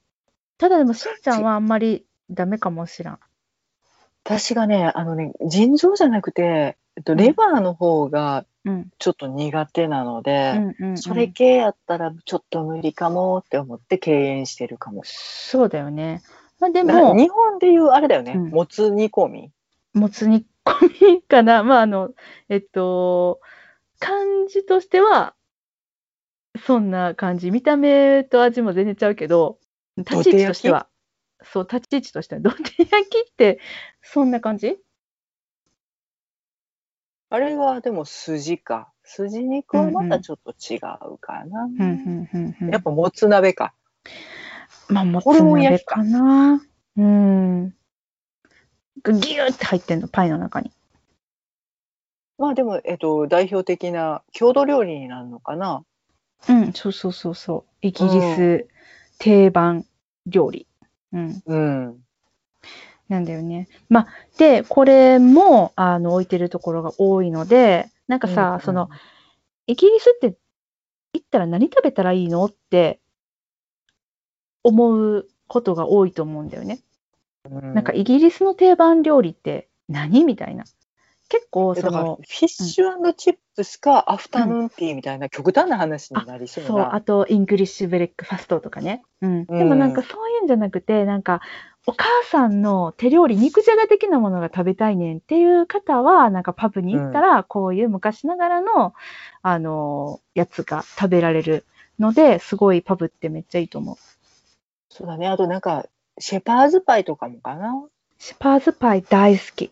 [0.58, 3.20] ただでもしんちゃんはあんまりダメかもしらん。
[4.24, 8.51] 私がね、あのね、腎臓じゃなくて、えっと、レバーの方がうん。
[9.00, 10.98] ちょっと苦手なのうで、んうん、うん。
[10.98, 15.02] それ系やったらちょっと無理かもって思って敬遠してるかも。
[15.06, 16.22] そうだよね。
[16.60, 19.52] まあでなも、日本でいうあれだよね、うんもつ煮込み。
[19.94, 21.64] もつ煮込みかな。
[21.64, 22.12] まあ、あの、
[22.50, 23.40] えっと、
[24.00, 25.34] 感じとしては、
[26.66, 27.50] そんな感じ。
[27.50, 29.58] 見た目と味も全然ちゃうけど、
[29.98, 30.88] 立ち位置としては、
[31.44, 33.60] そう、立ち位置としては、土手焼きって、
[34.02, 34.78] そんな感じ？
[37.34, 38.92] あれはでも筋か。
[39.06, 40.76] 筋肉はまたちょっと違
[41.10, 41.64] うかな。
[41.64, 42.28] うん、
[42.60, 42.70] うん。
[42.70, 43.74] やっぱもつ鍋か。
[44.90, 46.62] まあ、もつ鍋かな。
[46.98, 47.70] うん。
[47.70, 50.72] ギューって入ってんの、パイの中に。
[52.38, 55.86] まあでも、えっと、代表的な郷土料理になるのかな。
[56.50, 57.74] うん、そうそうそうそう。
[57.82, 58.68] イギリス
[59.20, 59.86] 定番
[60.26, 60.68] 料理。
[61.14, 61.42] うん。
[61.46, 62.04] うん。
[63.12, 63.68] なんだよね。
[63.90, 68.90] まあ、で、これも、あの、置いてるところが多いので、なんかさ、その、
[69.68, 70.38] イギリスって
[71.14, 73.02] 行ったら何食べたらいいのって
[74.64, 76.80] 思うことが多いと思うんだよね。
[77.50, 80.64] うん、なんかイギリスの定番料理って何みたいな。
[81.28, 86.94] 結構、そえだからフの、ィッシュチップスかアフタヌーンティーみたいな極端な話になりそうそう、な。
[86.94, 89.02] あと、イングリッシュブレックファストとかね。
[89.22, 89.46] うん。
[89.46, 91.42] でうんもなんかそういうんじゃなくて、なんか、
[91.88, 98.94] お母さんの手料理、肉じゃが的なものが食べたいねんっていう方は、なんかパブに行ったら、こういう昔ながらの、
[99.42, 101.66] あの、やつが食べられる
[101.98, 103.96] ので、すごいパブってめっちゃいいと思う。
[104.90, 105.28] そうだね。
[105.28, 105.88] あとなんか、
[106.20, 107.84] シェパーズパイとかもかな？
[108.20, 109.72] シェパーズパイ大好き。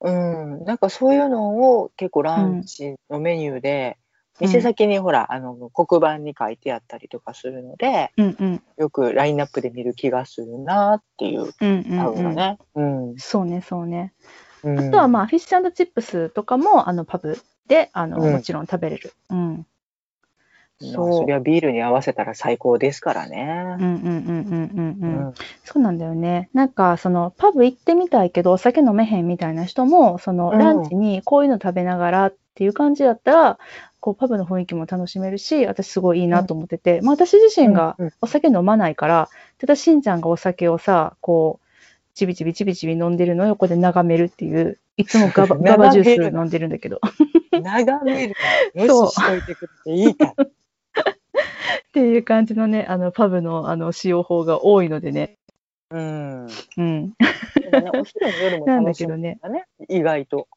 [0.00, 3.98] うん、なんかそういうのを結構ランチのメニューで、
[4.40, 8.62] 店先にほら、あの、黒板に書いてあったりとかするので、うんうん。
[8.78, 12.22] よくラインナップで見る気がするなっていう、うんうん、合ううん。
[12.22, 12.58] よね。
[12.74, 13.14] うん。
[13.18, 14.12] そうね、そうね。
[14.64, 19.12] うんあとはまあ、フィッシュチップスとかも、あの、パブで、あの、うんもちろん食べれる。
[19.30, 19.66] うん。
[20.80, 23.84] まあそうそりゃビールに合わせたら最高ですからねうん。
[23.84, 25.28] うんうんうんうんううん。
[25.28, 25.34] ん。
[25.64, 26.50] そうなんだよね。
[26.54, 33.58] なんか、その、パブ行ってみたいけど、お酒飲めへんみたいな人も、その、うんランチにこういうの食べながらっていう感じだったら、
[34.02, 41.66] こう、パブの雰囲気も楽しめるし、私すごいいいなと思ってて、まあ私自身がうんうんお酒飲まないから、ただしんちゃんがお酒をさ、こう、
[42.14, 47.00] ちびちびちびちび飲んでるのを横で眺めるっていう、いつもガバ ガバジュース飲んでるんだけど。
[47.52, 48.34] 眺める
[48.74, 50.34] の無視しといてくれていいか。
[51.88, 55.36] っていう感じのね、あの、パブの、あの、使用法が多いのでね。
[55.90, 56.46] うん。
[56.76, 57.02] うん。
[57.06, 57.14] ね
[57.94, 59.38] お昼も夜も楽しけどね。
[59.44, 59.66] みだね。
[59.88, 60.48] 意外と。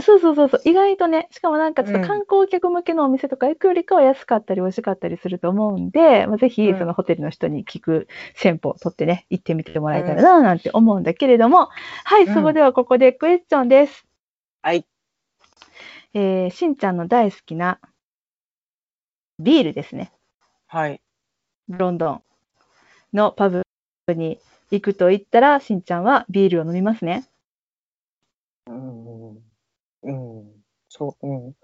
[0.00, 11.68] そうそうそうそう、意外とね、しかもなんかちょっうんと観光客向けのお店とか行くよりかは安かったり美味しかったりすると思うんで、まあ、ぜひうんそのホテルの人に聞く戦法を取ってね、行ってみてもらえたらななんて思うんだけれども、
[12.04, 14.06] はい、うんそこではここでクエスチョンです。
[14.62, 14.86] はい。
[16.14, 17.80] えー、しんちゃんの大好きな
[19.38, 20.12] ビールですね。
[20.66, 21.00] はい。
[21.68, 22.22] ロンドン
[23.12, 23.62] のパブ
[24.08, 24.38] に
[24.70, 27.28] 行くと言ったら、しんちゃんはビールを飲みますね。
[28.66, 29.07] うん。
[30.02, 30.44] うん。
[30.88, 31.26] そう。
[31.26, 31.54] うん。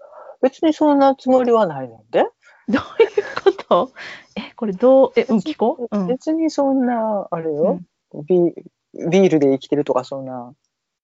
[0.41, 2.25] 別にそんなつもりはないので。
[2.67, 3.91] どういうこと？
[4.35, 5.97] え、これどう、え、うん、聞こう？
[5.97, 6.07] うん。
[6.07, 7.79] 別にそんな、あれよ、
[8.27, 8.39] ビ
[8.93, 10.53] ビールで生きてるとか、そんな、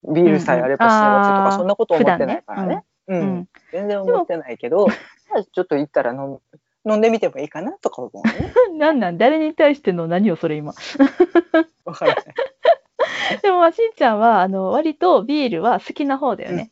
[0.04, 2.84] ビールさえあれば幸せとか、うんそんなこと思ってないからね。
[3.08, 3.15] う。
[3.15, 3.50] うんん。
[3.72, 6.41] 全然思ってないけど、まあちょっと行ったら飲む
[6.84, 8.54] 飲んでみてもいいかなとか思うね。
[8.78, 9.17] なんなん？
[9.17, 10.74] 誰に対しての何をそれ今？
[11.86, 12.26] わからない。
[13.41, 16.72] でも、まあ、しんちゃんは、あの、割とビールは好きな方だよね。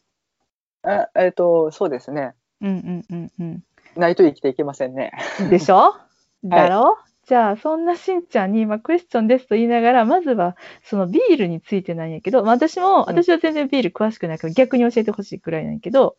[0.84, 2.34] あえっ、と、そうですね。
[2.62, 3.64] うんうんうん
[3.96, 5.12] ないと生きていけませんね。
[5.40, 5.50] うん。
[5.50, 5.96] でしょ？
[6.44, 16.16] だろ、じゃあ、そんなしんちゃんに今クエスチョンですと言いながら、まずはそのビールについてなんやけど、まあ、私も、私は全然ビール詳しくないから逆に教えてほしいくらいなんやけど、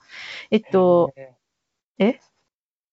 [0.50, 1.32] えっと、え
[1.98, 2.20] え？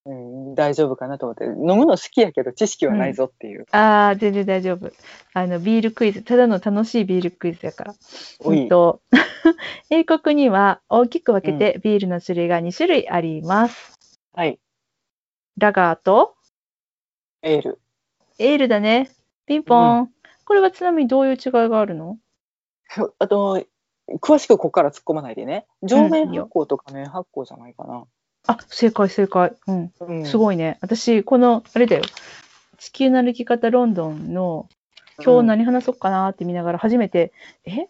[0.10, 3.66] うん、大丈夫かなと思って、飲むの好きやけど知識はないぞっていう。
[3.72, 4.90] ああ、全然大丈夫。
[5.34, 7.94] あの、ビールクイズ、ただの楽しいビールクイズやから。
[8.40, 9.02] おいえっと、
[9.92, 13.98] 英国には大きく分けてビールの種類が2種類あります。
[14.34, 14.60] はい。
[15.58, 16.36] ラガーと？
[17.42, 17.82] エール。
[18.40, 19.10] エールだね。
[19.46, 20.10] ピンポン。
[20.46, 22.18] これはちなみにどういう違いがあるの？
[23.20, 23.62] あと、
[24.22, 25.66] 詳しくここから突っ込まないでね。
[25.84, 28.06] 上面発酵とか面発酵じゃないかな。
[28.48, 29.54] あ、正解正解。
[29.68, 29.92] うん。
[30.00, 30.78] うん、すごいね。
[30.82, 32.04] 私、この、あれだよ。
[32.78, 34.68] 地球の歩き方ロンドンの、
[35.24, 37.34] 今日何話そうかなって見ながら初めて、
[37.66, 37.88] え？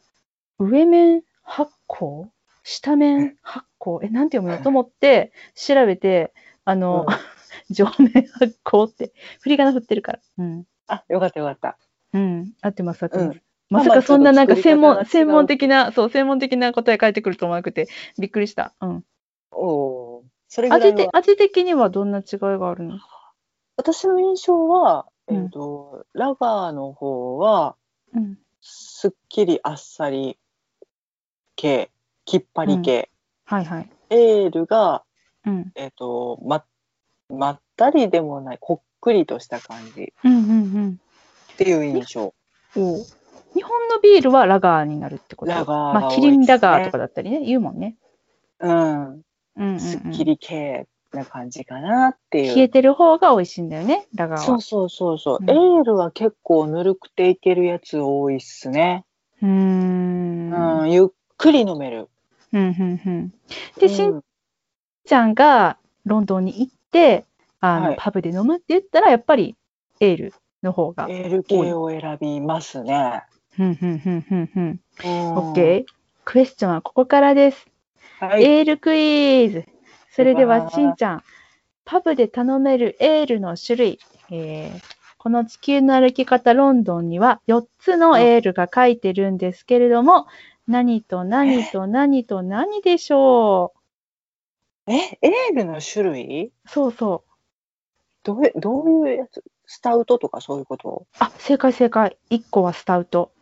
[0.60, 2.28] 上面発酵
[2.64, 4.64] 下面発酵 え、なんて読むの？
[4.64, 6.34] と思って調べて、
[6.66, 7.16] あの、うん
[7.70, 10.20] 上面発酵って、振り仮名振ってるから。
[10.38, 10.66] うん。
[10.88, 11.78] あ、よかったよかった。
[12.14, 12.54] うん。
[12.62, 13.28] 合ってます、合ってます。
[13.28, 18.74] うんまさかそんななんか専門、専門的な、そう、専門的な答え返ってくると思わなくて、びっくりした。
[18.80, 19.04] うん。
[19.52, 19.97] おおー。
[20.48, 23.00] それぐらい味味的にはどんな違いがあるの？
[23.76, 27.76] 私の印象は、えっ、うんと、ラガーの方は、
[28.14, 28.38] うん。
[28.62, 30.38] すっきりあっさり
[31.56, 31.92] 系、
[32.26, 33.10] きっぱり系。
[33.46, 33.90] はいはい。
[34.10, 35.04] エールが、
[35.46, 35.72] うん。
[35.76, 36.64] えっ、と、ま、
[37.30, 41.00] まったりでもない、こっくりとした感じうんうんうん。
[41.54, 42.34] っていう印象。
[42.76, 43.06] おう
[43.54, 45.52] 日本のビールはラガーになるってこと？
[45.52, 47.96] ラガーがまあ、キリンラガーとかだったりね、言うもんね。
[48.60, 49.22] うん。
[49.58, 49.80] うんうん、うん。
[49.80, 52.56] すっきり系な感じかなっていう。
[52.56, 54.46] 冷えてる方が美味しいんだよね、ラガーは。
[54.46, 59.06] そうそうそうそう、うんエールは結構ぬるくていけるやつ多いっすね。
[59.42, 60.52] うーん。
[60.52, 62.10] う、うんん、ゆっくり飲める。
[62.54, 62.68] うん、
[63.06, 63.34] うん。
[63.80, 64.24] で、しうんん
[65.06, 67.26] ちゃんがロンドンに行って、
[67.60, 69.56] あの、はいパブで飲むって言ったら、やっぱり
[70.00, 71.08] エールの方が。
[71.10, 73.24] エール系を選びますね。
[73.52, 74.48] ふんふんふんふん。
[74.56, 75.92] うんオッケー。
[76.26, 77.68] クエスチョンはここからです。
[78.20, 78.44] はい。
[78.44, 79.66] エールクイズ。
[80.12, 81.24] それでは、しんちゃん、
[81.86, 84.00] パブで頼めるエールの種類。
[84.32, 90.28] えーこの地球の歩き方ロンドンには4つのエールが書いてるんですけれども、
[90.68, 93.74] 何と何と何と何でしょ
[94.86, 96.46] え、エールの種類？
[96.46, 97.32] うそうそう。
[98.24, 99.44] どういうどういうやつ？
[99.66, 101.06] スタウトとかそういうこと？
[101.20, 102.18] あ、正解正解。
[102.30, 103.34] 1個はスタウト。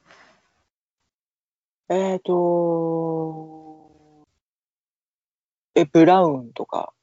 [1.90, 3.65] えっ、と
[5.76, 6.94] え、ブラウンとか。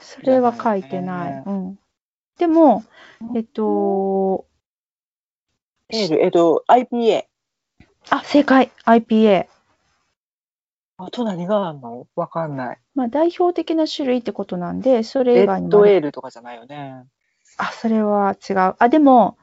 [0.00, 1.42] それは書いてない。
[1.44, 1.78] うん。
[2.38, 2.84] でも、
[3.36, 4.46] えっと、
[5.90, 7.24] エール、えっ、と、IPA。
[8.10, 9.46] あ、正解 !IPA。
[10.98, 12.06] あと何があんの？
[12.16, 12.78] わかんない。
[12.94, 15.86] まあ、代表的な種類ってことなんで、それレ以外にもある。
[15.86, 17.04] ッドエールとかじゃないよね。
[17.58, 18.76] あ、それは違う。
[18.78, 19.38] あ、でも、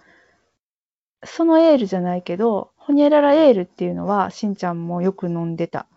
[1.23, 5.87] そのエールじゃないけど、ホニャララエールっていうのは、しんちゃんもよく飲んでた。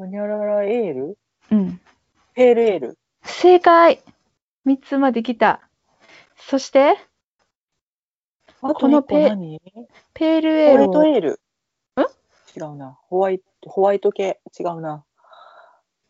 [0.00, 1.18] ホニャララエール？
[1.50, 1.78] うん。
[2.32, 2.98] ペールエール？
[3.22, 4.02] 正解
[4.64, 5.60] !3 つまで来た。
[6.38, 6.96] そして、
[8.62, 9.60] あこのペペ何？
[10.14, 11.40] ペールエールホワイトを、エール。
[12.56, 12.98] 違うな。
[13.08, 14.40] ホワイト、ホワイト系？
[14.58, 15.04] 違うな。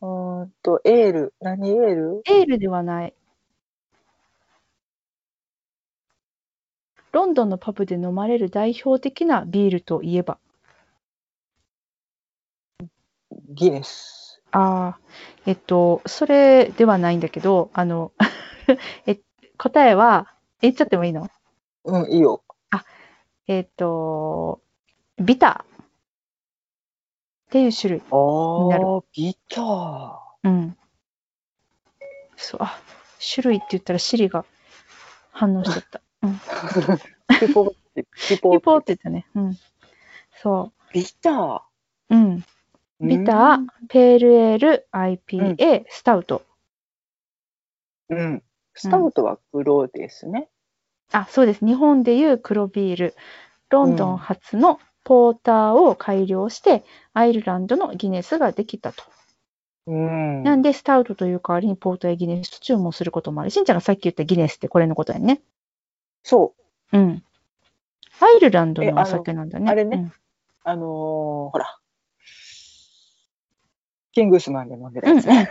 [0.03, 1.35] うーんと、エール。
[1.41, 2.23] 何エール？
[2.27, 3.15] エールではない。
[7.11, 10.39] ロンドンのパブで飲まれる代表的なビールといえば？
[13.51, 14.43] ギネス。
[14.53, 14.99] ああ、
[15.47, 18.13] えっと、それではないんだけど、あの、
[19.07, 19.21] え
[19.59, 21.29] 答えは、言っちゃってもいいの？
[21.85, 22.43] うん、いいよ。
[23.47, 24.61] えっと、
[25.19, 25.77] ビターっ
[27.51, 28.03] ていう種類。
[28.13, 30.19] あなるあ、ビター。
[30.45, 30.77] うん。
[32.37, 32.79] そう、あ、
[33.35, 34.45] 種類って言ったらシリが
[35.33, 36.01] 反応しちゃった。
[36.23, 36.39] うん。
[37.41, 39.27] ピポって、ピポピポって言ったね。
[39.35, 39.59] うん。
[40.41, 41.57] そビター。
[41.57, 41.63] う。
[42.11, 42.45] うん。
[43.01, 46.43] ビター、ペールエール、IPA、スタウト。
[48.09, 48.19] うん。
[48.19, 48.43] うん。
[48.75, 50.49] スタウトは黒ですね。
[51.13, 51.65] あ、そうです。
[51.65, 53.15] 日本でいう黒ビール。
[53.71, 56.85] ロンドン発のポーターを改良して、
[57.15, 59.03] アイルランドのギネスができたと。
[59.87, 60.43] うん。
[60.43, 63.51] なんで、スタウトという代わりにポーターやギネスと注文することもある。
[63.51, 65.41] しんちゃんがさっき言ったギネスってこれのことやね。
[66.23, 66.55] そ
[66.93, 67.23] うん。
[68.21, 69.71] アイルランドののお酒なんだね。
[69.71, 70.13] あれねうんう。
[70.65, 70.87] あのー
[71.51, 71.80] ほら。
[74.13, 75.51] キングスマンで飲んでたうんやつね。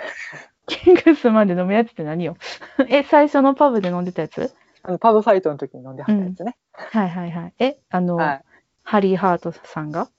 [0.68, 2.38] キングスまで飲むやつって何よ？
[2.90, 4.54] え、最初のパブで飲んでたやつ？
[4.84, 6.58] あのパブファイトの時に飲んではったやつね。
[6.74, 7.54] はいはいはい。
[7.60, 8.46] え、あの、はい。
[8.84, 10.10] ハリー・ハートさんが？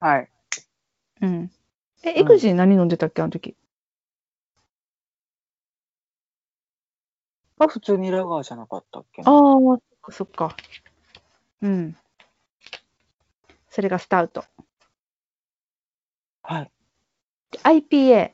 [0.00, 0.28] はい。
[1.22, 1.50] うん。
[2.04, 3.22] え、んエグジー何飲んでたっけ？
[3.22, 3.56] あの時。
[7.58, 10.56] あ、普通にラガーじゃなかったっけああ、そっか。
[11.62, 11.96] うん。
[13.70, 14.44] それがスタウト。
[16.42, 16.73] はい。
[17.62, 18.32] IPA。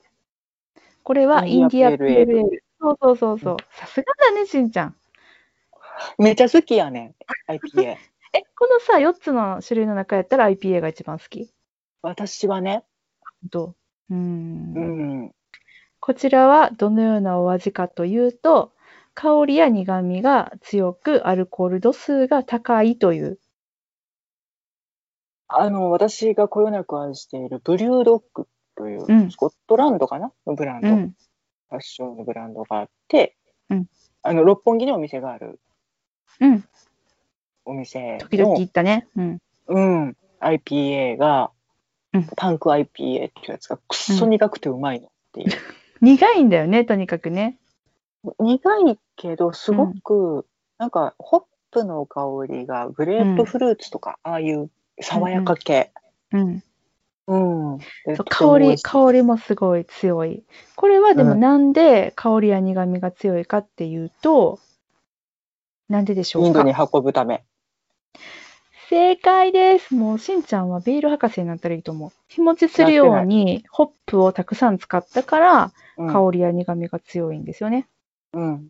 [1.03, 2.65] これはイインディアペペールエール。
[2.81, 3.57] そうそうそうそう。
[3.73, 4.97] さすがだね、しんちゃん。
[6.19, 7.15] めっちゃ好きやね
[7.49, 7.53] ん。
[7.53, 7.97] IPA。
[8.33, 11.53] え、このさ、4つの種類の中やったら IPA が一番好き？
[12.03, 12.85] 私はね、
[13.51, 13.75] ど
[14.11, 14.81] ううーんう
[15.27, 15.35] ん。
[15.99, 18.73] こちらはどのようなお味かというと、
[19.15, 23.39] 香りや苦味が強く、アルコール度数が高いという。
[25.49, 28.47] あの、私がこよなく愛しているブリュードッグ
[28.81, 30.33] という、うんスコットランドかな？
[30.47, 31.15] のブランド、うん。
[31.69, 33.37] 発祥のブランドがあって、
[33.69, 33.87] うん
[34.23, 35.61] あの、六本木にお店がある
[36.41, 36.65] うん。
[37.67, 39.07] お店時々の言ったね。
[39.17, 39.39] うん。
[39.69, 41.51] うん、IPA が、
[42.13, 45.53] うんパンク IPA っていうやつがくっそ苦くてうまいのっていう。
[46.01, 47.59] 苦いんだよね、とにかくね。
[48.39, 50.47] 苦いけど、すごく、
[50.79, 54.71] なんか、ホップの香りがグレープフルーツとか、ああいう
[55.01, 55.93] 爽やか系。
[56.33, 56.63] うん。
[57.31, 57.37] う
[57.77, 57.79] ん。
[57.79, 60.43] でそう香り、香りもすごい強い。
[60.75, 64.59] これはでもうんなんで香りや苦味が強いかっていうと、
[65.89, 66.47] なんででしょうか？
[66.49, 67.45] インドに運ぶため。
[68.89, 69.95] 正解です。
[69.95, 72.11] もうしんちゃんはビール博士になったらいいと思う。
[72.27, 75.71] 日持ちするようにホップをたくさん使ったから、うん
[76.09, 77.87] 香りや苦味が強いんですよね。
[78.33, 78.69] うん。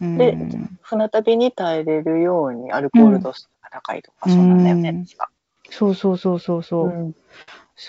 [0.00, 0.36] うんで
[0.80, 5.06] 船旅に耐えれるようにアルコール度数が高いとか、そうなんだよね、うん。
[5.70, 7.14] そうそうそうそうそう。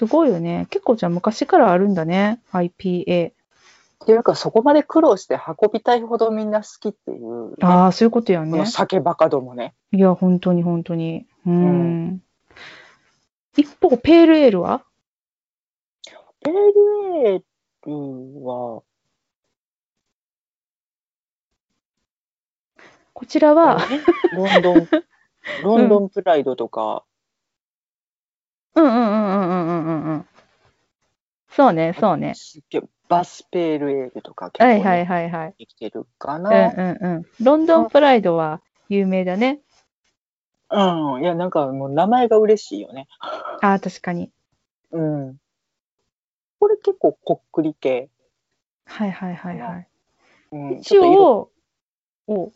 [0.02, 0.66] うんすごいよね。
[0.72, 2.42] 結構じゃあ昔からあるんだね。
[2.52, 3.32] IPA。
[3.32, 8.66] っていうか、そこまで苦労して運びたいほどみんな好きっていう、ね、ああ、そういうことやこねの。
[8.66, 9.76] 酒バカどもね。
[9.92, 11.28] いや、本当に本当に。
[11.46, 12.10] うん。
[12.10, 12.22] う
[13.56, 14.84] 一方、ペールエールは？
[16.42, 17.42] エールエー
[17.86, 18.82] ルは、
[23.14, 23.78] こちらは、
[24.36, 24.88] ロンドン、
[25.64, 27.06] ロンドンプライドとか、
[28.76, 30.26] うんうんうんうんうんうんうん。
[31.50, 32.34] そうね、そうね。
[33.08, 35.56] バスペールエールとか結構、ね、はいはいはいはい。
[35.60, 36.50] できてるかな。
[36.50, 37.26] うんうんうん。
[37.42, 39.60] ロンドンプライドは有名だね。
[40.72, 43.08] うん、いや、なんかもう名前が嬉しいよね。
[43.20, 44.32] ああ、確かに。
[44.92, 45.38] うん。
[46.60, 48.10] これ結構こっくり系。
[48.86, 49.88] はいはいはいはい。
[50.54, 51.52] うん、一応、
[52.28, 52.52] お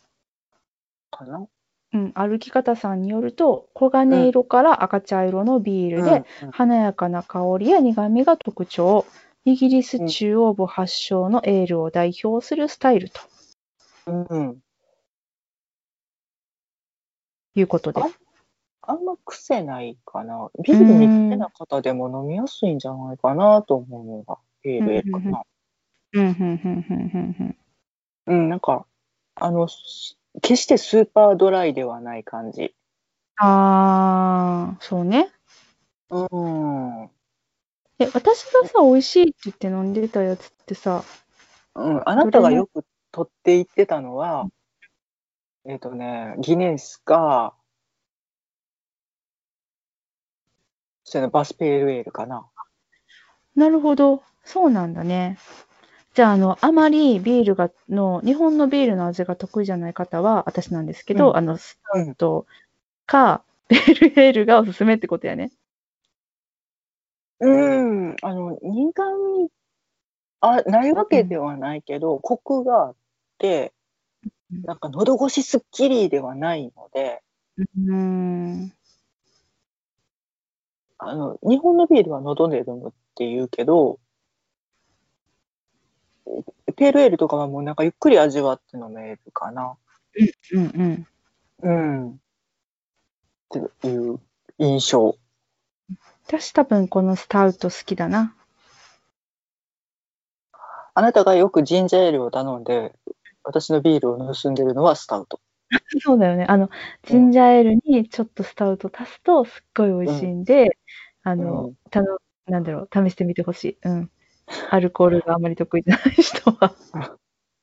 [1.10, 1.46] かな
[1.94, 9.06] うん、歩き方さんによると、黄金色から赤茶色のビールで、うん華やかな香りや苦味が特徴。
[9.44, 13.20] イギリス中央部発祥のエールを代表するスタイルと
[14.06, 14.58] うん、うん。
[17.54, 18.20] いうことです。
[18.82, 20.50] あんま癖ないかな。
[20.62, 25.42] ビール苦手な方でも飲みやすいんじゃないかなと思うのが、ペールエールかな。
[26.12, 27.56] うん、うん、うん、
[28.26, 28.86] うん、うん、なんか、
[29.34, 32.74] あの、す決してスーパードライではない感じ。
[33.36, 35.30] ああ、そうね。
[36.10, 37.02] うん。
[37.02, 37.10] うん、
[37.98, 41.04] え、私がさ、美味しいって言って飲んでたやつってさ、
[41.74, 44.48] あなたがよく取っていってたのは、
[45.64, 47.54] えっ、とね、ギネスか、
[51.04, 52.46] それのバスペールエールかな。
[53.54, 54.22] なるほど。
[54.44, 55.38] そうなんだね。
[56.18, 61.36] じゃあ、あの、あまりビールが、の、日本のビールの味が得意じゃない方は、私なんですけど、うん。
[61.36, 62.44] あの、スタウト
[63.06, 65.52] か、ベールエールがおすすめってことやね。
[67.38, 69.04] うん、あの、苦
[69.44, 69.48] 味、
[70.40, 72.96] あ、ないわけではないけど、コクがあっ
[73.38, 73.72] て、
[74.52, 74.62] うん。
[74.62, 77.22] なんか喉越しすっきりではないので、
[77.58, 78.72] うーん。
[80.98, 84.00] あの、日本のビールは喉で飲むって言うけど、
[86.76, 89.76] ペールエールとかはもうなんかゆっくり味わって飲めるかな。
[90.52, 91.06] うんうん。
[91.62, 92.10] うん。
[92.12, 92.18] っ
[93.80, 94.20] ていう
[94.58, 95.16] 印象。
[96.26, 98.34] 私多分このスタウト好きだな。
[100.94, 102.92] あなたがよくジンジャーエールを頼んで、
[103.44, 105.40] 私のビールを盗んでるのはスタウト。
[106.02, 106.44] そうだよね。
[106.48, 106.70] あの、
[107.04, 110.76] ジンジャーエールにちょっとスタウト足すとすっごい美味しいんで、
[111.22, 113.78] あの、うんたの、なんだろう、試してみてほしい。
[113.84, 114.10] うん。
[114.70, 116.74] アルコールがあまり得意じゃない人は。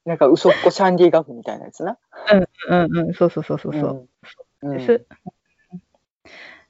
[0.05, 1.97] なんか嘘っこシャンディガフみたいなやつな。
[2.69, 4.09] うんうん、そうそうそうそうそう。
[4.61, 4.71] うん。
[4.71, 5.05] うんです。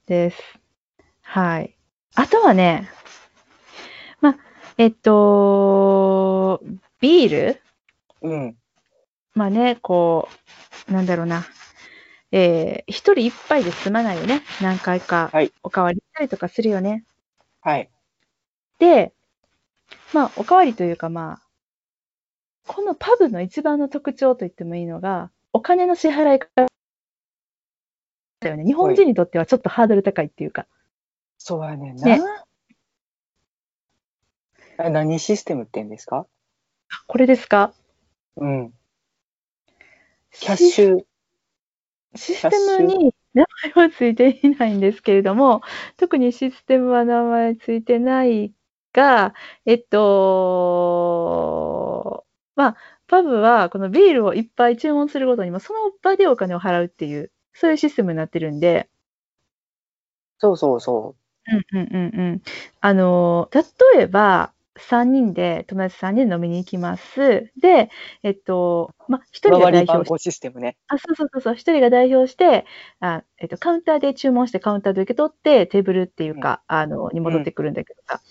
[0.06, 0.42] です。
[1.22, 1.76] はい。
[2.16, 2.90] あとはね、
[4.22, 4.38] まあ、
[4.78, 6.62] えっと、
[7.02, 7.62] ビール？
[8.22, 8.58] うん。
[9.34, 10.30] まあね、こ
[10.90, 11.46] う、なんだろうな。
[12.32, 14.44] えー、一人一杯で済まないよね。
[14.62, 17.06] 何回かはいおかわりしたりとかするよね。
[17.62, 17.90] はい。
[18.80, 19.14] で、
[20.16, 21.42] まあ、おかわりというかまあ、
[22.68, 26.68] このパブの一番の特徴と言ってもいいのが、お金の支払い方
[28.40, 28.64] だよね。
[28.64, 30.68] 日本人にとってはちょっとハードル高いっていうか。
[31.38, 32.06] そうやねんな。
[32.06, 32.22] ね
[34.80, 36.26] え何システムって言うんですか？
[37.08, 37.74] これですか？
[38.38, 38.74] うん。
[40.32, 41.06] キャッシュ。
[42.16, 43.44] システムに名
[43.76, 45.62] 前はついていないんですけれども、
[45.98, 48.54] 特にシステムは名前ついてない
[48.96, 49.34] が、
[49.66, 51.06] えっと、
[52.56, 52.78] まあ、
[53.08, 58.90] パブはこのビールをいっぱい注文するごとにも、その場でお金を払うっていう、そういうシステムになってるんで、
[60.40, 61.16] そうそうそ
[61.74, 62.42] うんうんうんうん。
[62.82, 63.50] あの、
[63.96, 67.52] 例えば、3人で、友達3人で飲みに行きます。
[67.58, 67.90] で、
[68.24, 69.52] えっと、まあ、1う。
[69.52, 70.78] 人が代表してシステムね。
[70.88, 72.66] あ、そうそうそうそう、一人が代表して、
[73.00, 78.22] あ、えっと、カウンターで注文してカウンターで受け取って、テーブルっていうか、あの、に戻ってくるんだけどさ、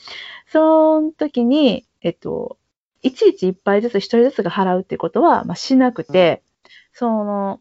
[0.48, 2.58] その時に、えっと、
[3.02, 6.42] いちいち一杯ずつ一人ずつが払うっていうことは、まあ、しなくて、
[6.92, 7.60] その、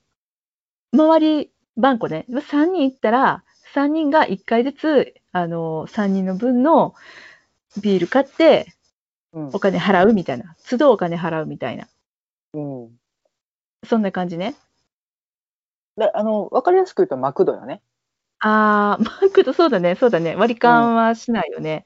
[0.94, 6.94] 周り、番号ね、3人行ったら、3人が1回ずつ、あの、3人の分の
[7.82, 8.68] ビール買って、
[9.34, 10.56] うんお金払うみたいな。
[10.70, 11.88] 都度お金払うみたいな。
[12.54, 12.90] うん。
[13.84, 14.56] そんな感じね。
[15.98, 17.82] で、あの、わかりやすく言うとマクドよね。
[18.40, 20.36] あー、マクド、そうだね、そうだね。
[20.36, 21.86] 割り勘はしないよね。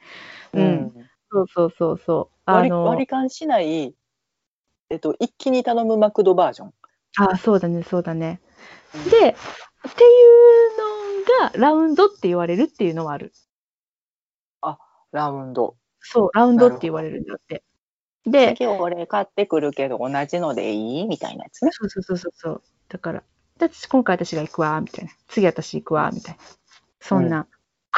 [0.54, 0.64] うん。
[0.64, 0.66] う
[1.00, 1.10] ん。
[1.32, 2.36] そうそうそうそう。
[2.46, 3.96] あ割割り勘しない、
[4.90, 6.74] えっと、一気に頼むマクドバージョン。
[7.18, 8.40] あーそうだね、そうだね。
[8.94, 10.18] うんで、ってい
[10.68, 10.78] う
[11.44, 13.32] のが、ラウンドって言われるっていうのはある。
[15.12, 15.76] ラウンド。
[16.00, 17.64] そう、ラウンドって言われるんだって。
[18.26, 21.08] で、次俺買ってくるけど同じのでいい？
[21.08, 21.72] みたいなやつね。
[21.72, 22.64] そうそうそうそうそう。
[22.90, 23.24] だから、
[23.58, 25.12] 私今回私が行くわ、みたいな。
[25.28, 26.42] 次私行くわ、みたいな。
[27.00, 27.48] そんな、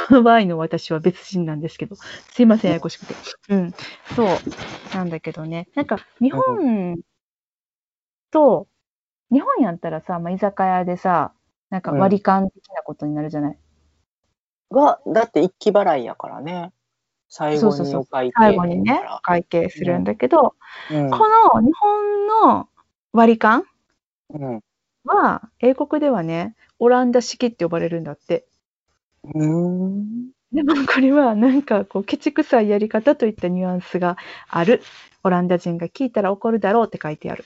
[0.07, 3.15] この場合の私は別人なんですけど、すいません、ややこしくて。
[3.49, 3.73] うん、
[4.15, 4.27] そう、
[4.93, 5.67] なんだけどね。
[5.75, 6.99] なんか、日本
[8.31, 8.67] と、
[9.31, 11.33] 日本やったらさ、まあ、居酒屋でさ、
[11.69, 13.57] なんか割り勘的なことになるじゃない？
[14.71, 16.71] が、だって一気払いやからね。
[17.29, 20.55] 最後にお会計最後にね会計するんだけど、
[20.89, 21.03] ら。
[21.03, 21.17] うんこ
[21.55, 22.67] の日本の
[23.13, 23.63] 割り勘
[24.31, 24.61] うん。
[25.05, 28.45] は、英国ではね、オランダ式って呼ばれるんだって。
[29.23, 30.29] うーん。
[30.51, 34.17] でもこれはなんかこうケチくさいやり方といったニュアンスが
[34.47, 34.81] ある。
[35.23, 37.43] オランダ人が聞いたら怒るだろうって書いてある。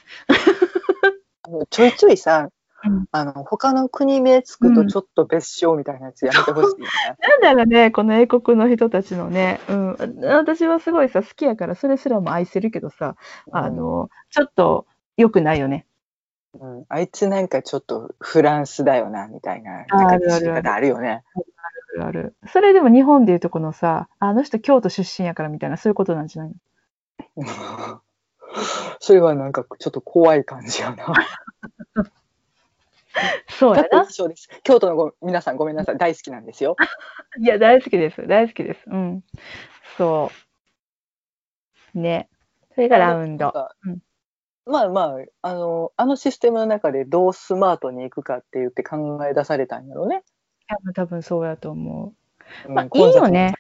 [1.70, 2.50] ちょいちょいさ、
[2.86, 7.18] うんあの、他の国名つくとちょっと別称みたいなやつやめてほしいよね。
[7.22, 9.60] なんだろうね、この英国の人たちのね。
[9.70, 9.96] うん。
[10.26, 13.16] 私はすごいさ、好きやからそれすらも愛せるけどさ、
[13.52, 14.86] あの、ちょっと
[15.18, 15.86] 良くないよね。
[16.60, 19.86] うん、あいつなんかちょっとフランスだよな、みたいな。
[19.90, 21.24] あるあるあるよね。
[21.96, 22.36] あるある。
[22.48, 26.54] それでも日本でいうとこのさ、あの人京都出身やからみたいな、そういうことなんじゃない
[27.38, 28.02] の？
[29.00, 31.14] それはなんかちょっと怖い感じやな。
[33.48, 34.06] そうやな。
[34.64, 35.98] 京都のご皆さんごめんなさい。
[35.98, 36.76] 大好きなんですよ。
[37.40, 38.26] いや、大好きです。
[38.28, 38.84] 大好きです。
[38.88, 39.24] うん。
[39.98, 40.32] そ
[41.96, 42.00] う。
[42.00, 42.30] ね。
[42.74, 43.54] それがラウンド。
[43.86, 44.00] うん
[44.66, 50.24] まあまあ、あの、あのシステムの中でどうスマートにいくかって言って考え出されたんやろうね。
[50.68, 52.14] 多分多分そうやと思
[52.66, 53.56] うんまあいいよね。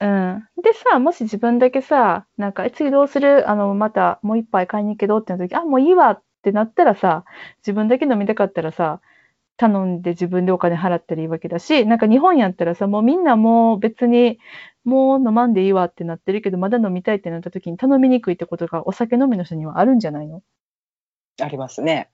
[0.00, 0.06] う。
[0.06, 0.48] うん。
[0.62, 3.48] でさ、もし自分だけさ、なんか、え次どうする？
[3.50, 7.24] あの、またもう一杯買いに行くけどってなった時、あ、もういいわってなったらさ、
[7.60, 9.00] 自分だけ飲みたかったらさ、
[9.58, 14.38] 頼んで自分でお金払ったらいいわけだし、なんか日本やったらさ、もうみんなもう別に、
[14.84, 20.42] もう飲まんでいいわってなってるけど、まだ飲みたいってなった時に頼みにくいってことがお酒飲みの人にはあるんじゃないの？
[21.42, 22.10] ありますね。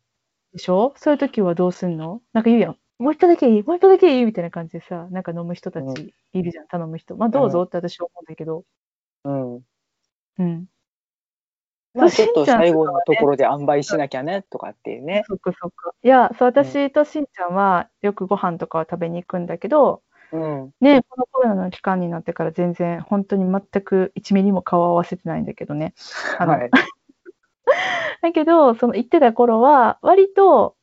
[0.53, 0.95] でしょ？
[0.97, 2.23] そういう時はどうすんの？
[2.33, 2.77] なんか言うやん。
[2.99, 7.17] もう一杯だけいいもう一杯だけいいみたいな感じでさ、なんか飲む人たちいるじゃん、頼む人。
[7.17, 8.65] まあどうぞって私は思うんだけど。
[9.25, 9.65] うん。
[10.39, 10.67] うん。
[11.95, 15.25] まあちょっと最後のところで塩梅しなきゃね、とかっていうね。
[15.27, 15.93] そっかそっか。
[16.03, 20.75] いや、そう、私としんちゃんはよくご飯とかは食べに行くんだけど、うん。
[20.81, 25.95] ね、このコロナの期間になってから全然、本当に全く1ミリも顔を合わせてないんだけどね。
[26.39, 26.71] あのはい。
[28.23, 30.77] だけど、その行ってた頃は、割と、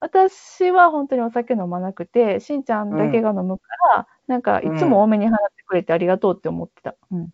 [0.00, 6.96] 私は本当にお酒飲まなくて、しんちゃんだけが飲むから、なんかいつも多めに払ってくれてありがとうって思ってた。
[7.12, 7.30] うん。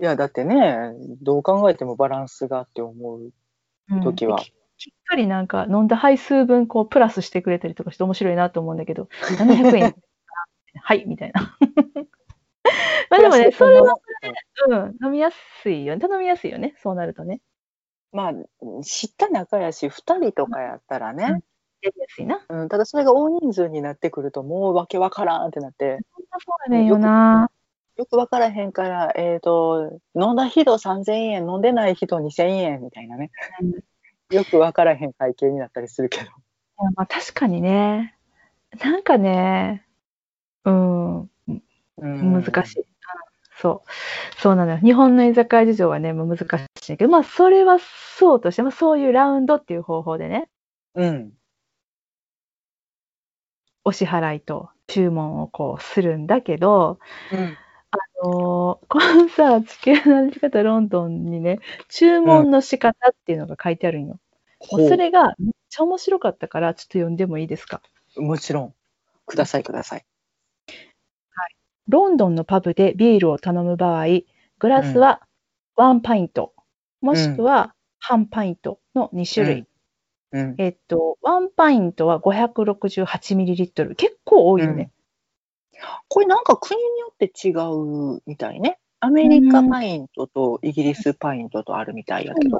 [0.00, 0.92] いや、だってね、
[1.22, 3.30] どう考えてもバランスがって思う
[3.90, 4.38] うん時は。
[4.38, 9.94] ききっかりなんか飲んだ杯数分こうプラスしてくれたりとかして面白いなと思うんだけど、700円。
[10.82, 11.56] はい、みたいな。
[13.08, 13.94] まあでもね、それは、
[14.68, 16.00] うん、飲みやすいよね。
[16.00, 16.74] 頼みやすいよね。
[16.78, 17.40] そうなるとね。
[18.10, 22.44] まあ、知った仲やし、二人とかやったらね、やりやすいな。
[22.48, 26.22] うん、ただそれが大人数になってくると、もうわけわからんってなって、そ
[26.70, 27.50] うやねんよな。
[27.96, 33.30] よくわからへんから、えっ、と、飲んだ人3000円、飲んでない人2000円みたいなね、
[34.30, 36.24] よくわからへん会計になったりするけど。
[36.24, 36.32] いや
[36.96, 38.16] まあ確かにね。
[38.80, 39.86] なんかね、
[40.64, 41.28] うん、うん
[41.98, 42.80] 難しい。
[42.80, 42.86] うん
[43.56, 44.40] そう。
[44.40, 44.78] そうなのよ。
[44.78, 46.46] 日本の居酒屋事情はね、もう難
[46.82, 47.78] しいけど、まあそれは
[48.18, 50.48] そうとして、まあそういうラウンドっていう方法でね、
[50.94, 51.32] うん。
[53.84, 56.98] お支払いと注文をこうするんだけど、
[57.32, 57.56] うん。
[57.94, 64.18] あのーこのさ、地球の歩き方ロンドンにね、注文の仕方っていうのが書いてあるんよ。
[64.70, 67.82] もうそれがめっちゃ面白かったから、ちょっと読んでもいいですか？
[68.16, 68.74] もちろん。
[69.26, 70.04] ください、ください。
[71.88, 74.06] ロンドンのパブでビールを頼む場合、
[74.58, 75.20] グラスは
[75.76, 76.54] 1パイント、
[77.00, 79.66] もしくは半パイントの2種類。
[80.32, 80.54] うん。
[80.58, 83.94] えっと、1パイントは 568ml。
[83.96, 84.90] 結構多いよね。
[86.08, 87.50] これなんか国によって違
[88.16, 88.78] うみたいね。
[89.00, 92.58] アメリカパイントとイギリスパイントとあるみたいやけど。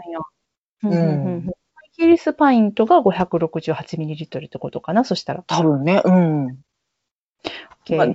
[0.83, 1.55] うんうんうんうん
[1.97, 5.45] イギリスパイントが 568ml ってことかな、そしたら。
[5.47, 6.47] 多分ね、うん。
[7.87, 8.09] OK まあ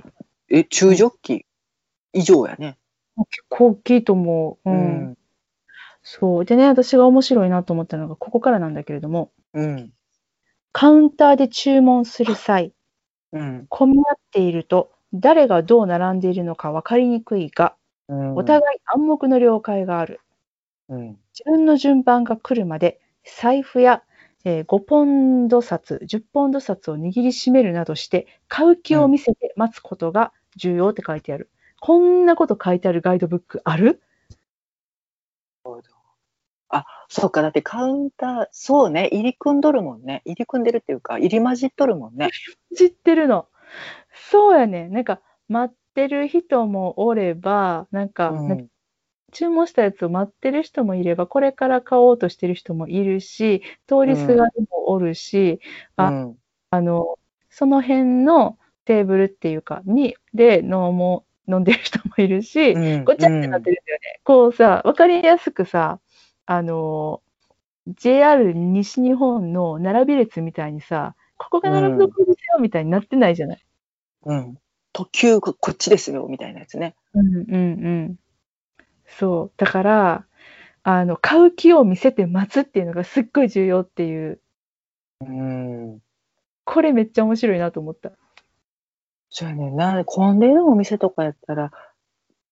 [0.50, 1.46] え、中ジョッキ
[2.12, 2.76] 以上やね。
[3.30, 4.70] 結構大きいと思う。
[4.70, 5.18] うん。
[6.02, 6.44] そう。
[6.44, 9.92] でね、私が面白いなと思ったのが、ここからなんだけれども、うん。
[10.72, 12.74] カウンターで注文する際、
[13.32, 13.66] うん。
[13.68, 17.76] 混み合っていると、誰がどう並んでいるのか分かりにくいが、
[18.08, 18.34] うん。
[18.36, 20.20] お互い暗黙の了解がある。
[20.88, 21.18] うん。
[21.38, 24.02] 自分の順番が来るまで、財布や、
[24.44, 31.50] えー5ポンド札、10ポンド札を握りしめるなどして、買う気を見せて待つことが重要って書いてある。
[31.80, 34.02] こんなこと書いてあるガイドブックある？
[36.70, 37.42] あ、そうか。
[37.42, 39.08] だってカウンター、そうね。
[39.12, 40.22] 入り組んどるもんね。
[40.24, 42.30] 入り組んでるっていうか、入り混じっとるもんね。
[42.76, 43.48] 知ってるの。
[44.30, 44.88] そうやね。
[44.88, 48.64] なんか、待ってる人もおれば、なんか、うんなんか
[49.32, 55.60] 注文したやつを待ってる人もいれば、これから買おうとしてる人もいるし、通りすがりもおるし、
[55.96, 56.36] あうん。
[56.70, 57.18] あの、
[57.48, 64.20] その辺のテーブルっていうか、に、で飲もう、飲んでる人もいるし、うんごちゃってなってるんだよね。
[64.24, 66.00] こうさ、わかりやすくさ、
[66.52, 67.22] あの、
[67.86, 73.64] JR 西日本の並び列みたいにさ、ここが並ぶとこですよ、みたいになってないじゃない？
[74.24, 74.58] うん。
[74.92, 76.96] 特急ここっちですよ、みたいなやつね。
[77.14, 77.56] うんうんう
[78.10, 78.18] ん。
[79.06, 79.52] そう。
[79.58, 80.26] だから、
[80.82, 84.40] あの、買う気を見せて待つっていうのがすっごい重要っていう、
[85.20, 86.00] うん。
[86.64, 88.10] これめっちゃ面白いなと思った。
[89.28, 90.04] そうやねんな。
[90.04, 91.70] 混んでるお店とかやったら、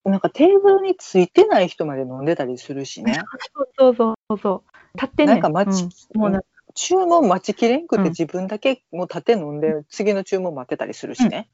[0.08, 3.20] なんかテーブルについてない人まで飲んでたりするしね。
[3.54, 4.78] そうそうそうそう。
[4.94, 5.32] 立ってね。
[5.32, 5.82] なんか待ち、
[6.14, 6.42] うんもうな
[6.74, 11.48] 注文待ちきれんくうんて自分だけもう立て飲んで次の注文待ってたりするしね。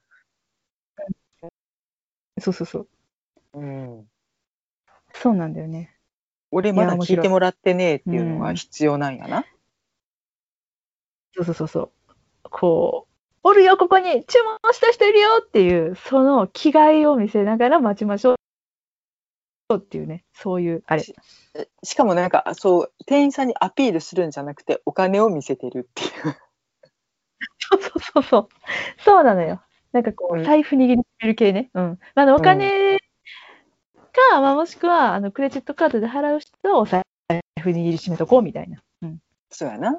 [2.40, 2.88] そうそうそう。
[3.54, 4.08] うん。
[5.12, 5.96] そうなんだよね。
[6.50, 9.44] 俺まだ聞いてもらってねえっていうのうんが必要なんやな。
[11.34, 11.90] そうそうそうそう。
[12.44, 18.36] こう、おるよ、ここに注文した人いるよっていう、その気概を見せながら待ちましょう
[19.72, 21.02] っていうね、そういう、あれ。
[21.02, 21.14] し
[21.82, 26.10] しかもなんかそう店員さんにアピールするんじゃなくてお金を見せてるっていう。
[27.58, 28.48] そうそうそうそう。
[29.02, 29.62] そうなのよ。
[29.92, 31.70] なんかこう、うん財布握りしめる系ね。
[31.74, 31.98] うん。
[32.14, 32.98] まあ、お金
[34.30, 37.02] か、まあ、もしくは、あの、クレジットカードで払う人はお財
[37.60, 38.82] 布握りしめとこうみたいな。
[39.02, 39.18] うん。
[39.50, 39.98] そうやな。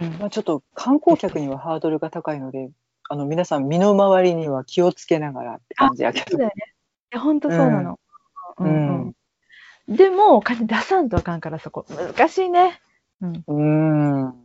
[0.00, 2.70] うんまあ、ちょっと観光客にはハードルが高いので、
[3.08, 6.26] あの皆さん身の回りには気をつけながらって感じやけど。
[6.30, 6.73] そうだよね。
[7.14, 8.00] いや、ほんとそうなの。
[8.58, 9.14] ううんん
[9.88, 9.96] うん。
[9.96, 11.86] でも、お金出さんとあかんから、そこ。
[11.88, 12.80] 難しいね。
[13.20, 13.44] うん。
[13.46, 14.44] うん。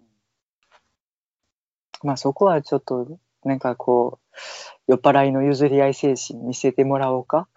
[2.03, 7.47] まあそこはちょっとなんかこう酔っ払いの譲り合い精神見せてもらおうか。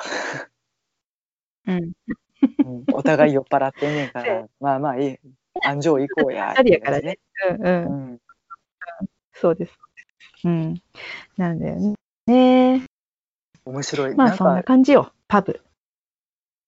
[1.66, 1.92] うん。
[2.58, 5.18] うん、お互い酔っ払ってんねんから、 まあまあいい。
[5.64, 6.54] 安城行こうや。
[6.56, 7.18] 二人やからね。
[7.50, 8.12] うんうん。
[8.12, 8.20] うん。
[9.32, 9.78] そうです。
[10.44, 10.82] うん。
[11.36, 11.96] なんだよ
[12.26, 12.86] ね。
[13.66, 14.14] ね面白い。
[14.14, 15.60] まあそんなか感じよ、パブ。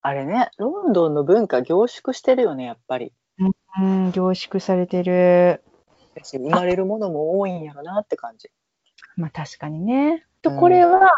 [0.03, 3.13] あれね、ロンドンの文化凝縮してるよね、やっぱり。
[3.81, 5.63] うん、凝縮されてる。
[6.23, 8.51] 生まれるものも多いんやろなって感じ。
[9.17, 10.25] まあ確かにね。
[10.43, 11.11] とうんこれは、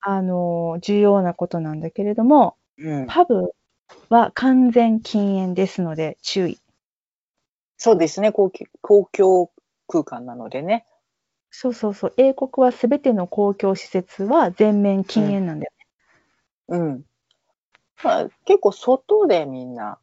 [0.00, 3.06] あの、重要なことなんだけれども、うん。
[3.06, 3.54] パブ
[4.08, 6.58] は完全禁煙ですので注意。
[7.76, 9.50] そうですね、公共公共
[9.86, 10.86] 空間なのでね。
[11.56, 12.14] そうそうそう。
[12.16, 15.86] 英国はすべての公共施設は全面禁煙なんだよね。
[16.68, 17.04] うん。
[18.02, 19.98] まあ、結構外でみんな、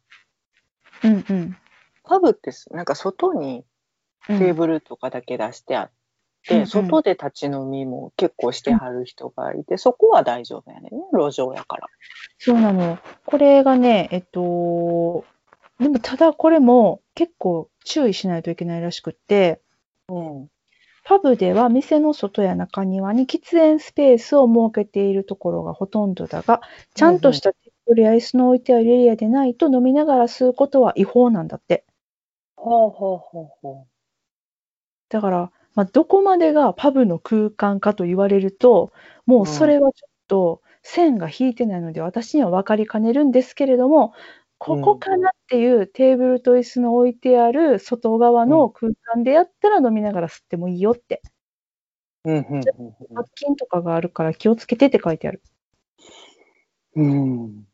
[1.04, 1.56] うんうん。
[2.04, 3.64] パブってすなんか外に
[4.30, 5.90] うんテーブルとかだけ出してあっ
[6.48, 11.88] て、うんうん外で立ち飲みも結構してはる人がいて、そこは大丈夫やねんね、路上やから。
[12.38, 12.98] そうなの。
[13.26, 15.26] これがね、えっと、
[15.78, 19.60] でもただこれも結構注意しないといけないらしくって、
[20.08, 20.51] うん。
[21.04, 26.60] パブでは店の外や中庭に喫煙スペースを設けているところがほとんどだが、
[26.94, 31.84] ちゃんとしたテーブルや椅子の置いてあるエリアでないと飲みながら吸うことは違法なんだって。
[32.56, 33.86] ほうほうほうほ
[35.08, 38.92] だから、まあ、どこまでがパブの空間かと言われると、
[39.26, 44.12] もうそれはちょっと線が引いてないので私には分かりかねるんですけれども、
[44.64, 51.20] ここかなっていうテーブルと椅子の置いてある外側の空間でやったら飲みながら吸ってもいいよって。
[52.24, 52.30] う。
[52.30, 52.60] うんうん
[53.12, 55.42] 罰金とかがあるから気をつけてって書いてある。
[56.94, 57.42] うん。
[57.42, 57.66] うん。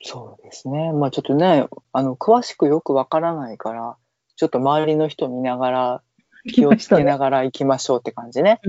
[0.00, 0.92] そうですね。
[0.92, 3.96] まあちょっとね、あの、詳しくよくわからないから、
[4.36, 6.02] ちょっと周りの人見ながら、
[6.48, 8.60] 気をつけながら行きましょうって感じね。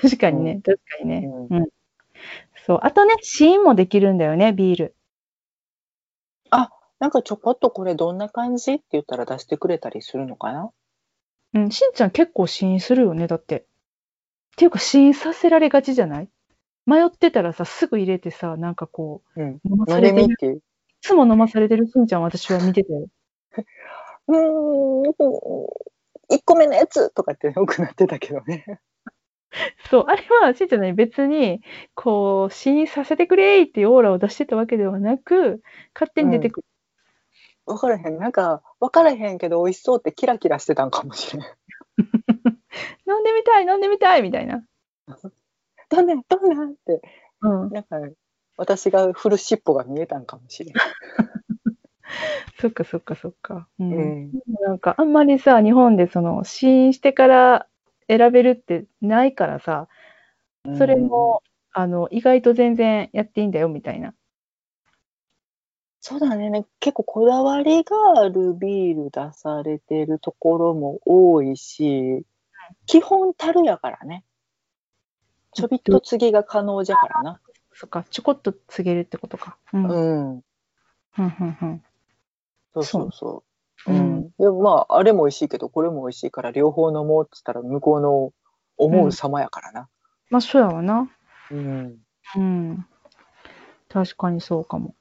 [0.00, 1.28] 確かにね、う確かにね。
[1.50, 1.68] うんうん。
[2.66, 2.78] そう。
[2.82, 4.96] あとね、試飲もできるんだよね、ビール。
[7.02, 10.70] なんかちょこっとこれどんな感じって言ったら出してくれたりするのかな？
[11.52, 13.56] うん、しんちゃん結構試飲するよね、だって。
[13.56, 13.64] っ
[14.56, 16.28] ていうか、試飲させられがちじゃない？
[16.86, 19.48] 迷ってたらさ、すぐ入れてさ、なんかこうん。
[19.48, 20.22] う、飲ま飲んでされてる？
[20.22, 20.60] いみっていう。
[21.00, 22.88] つも飲まされてるしんちゃん、私は見てて。
[24.28, 25.02] うーん、
[26.30, 28.64] 1個目のやつとかってよくなってたけどね。
[29.90, 31.62] そう、あれは、しんちゃんね、別に、
[31.96, 35.60] こう、試飲させてくれーっていうオーラを出してたわけではなく、
[35.94, 36.66] 勝手に出てくる。
[37.66, 38.18] わからへん。
[38.18, 41.46] なんか、わからへんけど美味しそうってキラキラしてたんかもしれん。
[43.08, 44.64] 飲んでみたい、飲んでみたいみたいな。
[45.90, 46.64] どんな、どんな？
[46.66, 47.02] って、
[47.42, 47.70] うん。
[47.70, 47.96] なんか、
[48.56, 50.74] 私が振る尻尾が見えたんかもしれん。
[52.60, 53.68] そっかそっかそっか。
[53.80, 53.96] うん。
[53.98, 54.32] うん
[54.62, 57.68] なんか、あんまりさ、日本でその、試飲してから
[58.08, 59.88] 選べるってないからさ、
[60.78, 61.42] それも、
[61.72, 64.14] あの、意外と全然やっていいんだよ、みたいな。
[66.04, 72.26] そうだねね結構こだわりがあるビール出されてるところも多いし、
[72.86, 74.24] 基本樽やからね
[75.54, 77.40] ちょびっと継ぎが可能じゃからな
[77.72, 79.56] そっか、ちょこっと告げるってことか。
[79.72, 79.86] うん。
[79.86, 80.42] ううん、ん
[81.18, 81.82] うん、うん。
[82.74, 83.44] そうそうそ
[83.86, 88.32] うううんん、でもまああれも美味しいけどこれも美味しいから両方飲もうっつったら向こうの
[88.76, 89.88] 思う様やからな
[90.30, 91.08] まあ、そうやわな。
[91.52, 91.96] うん、
[92.36, 92.86] うん。
[93.88, 94.96] 確かにそうかも。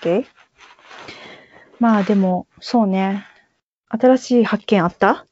[0.00, 0.24] OK?
[1.78, 3.26] まあ、でも、そうね。
[3.88, 5.26] 新しい発見あった？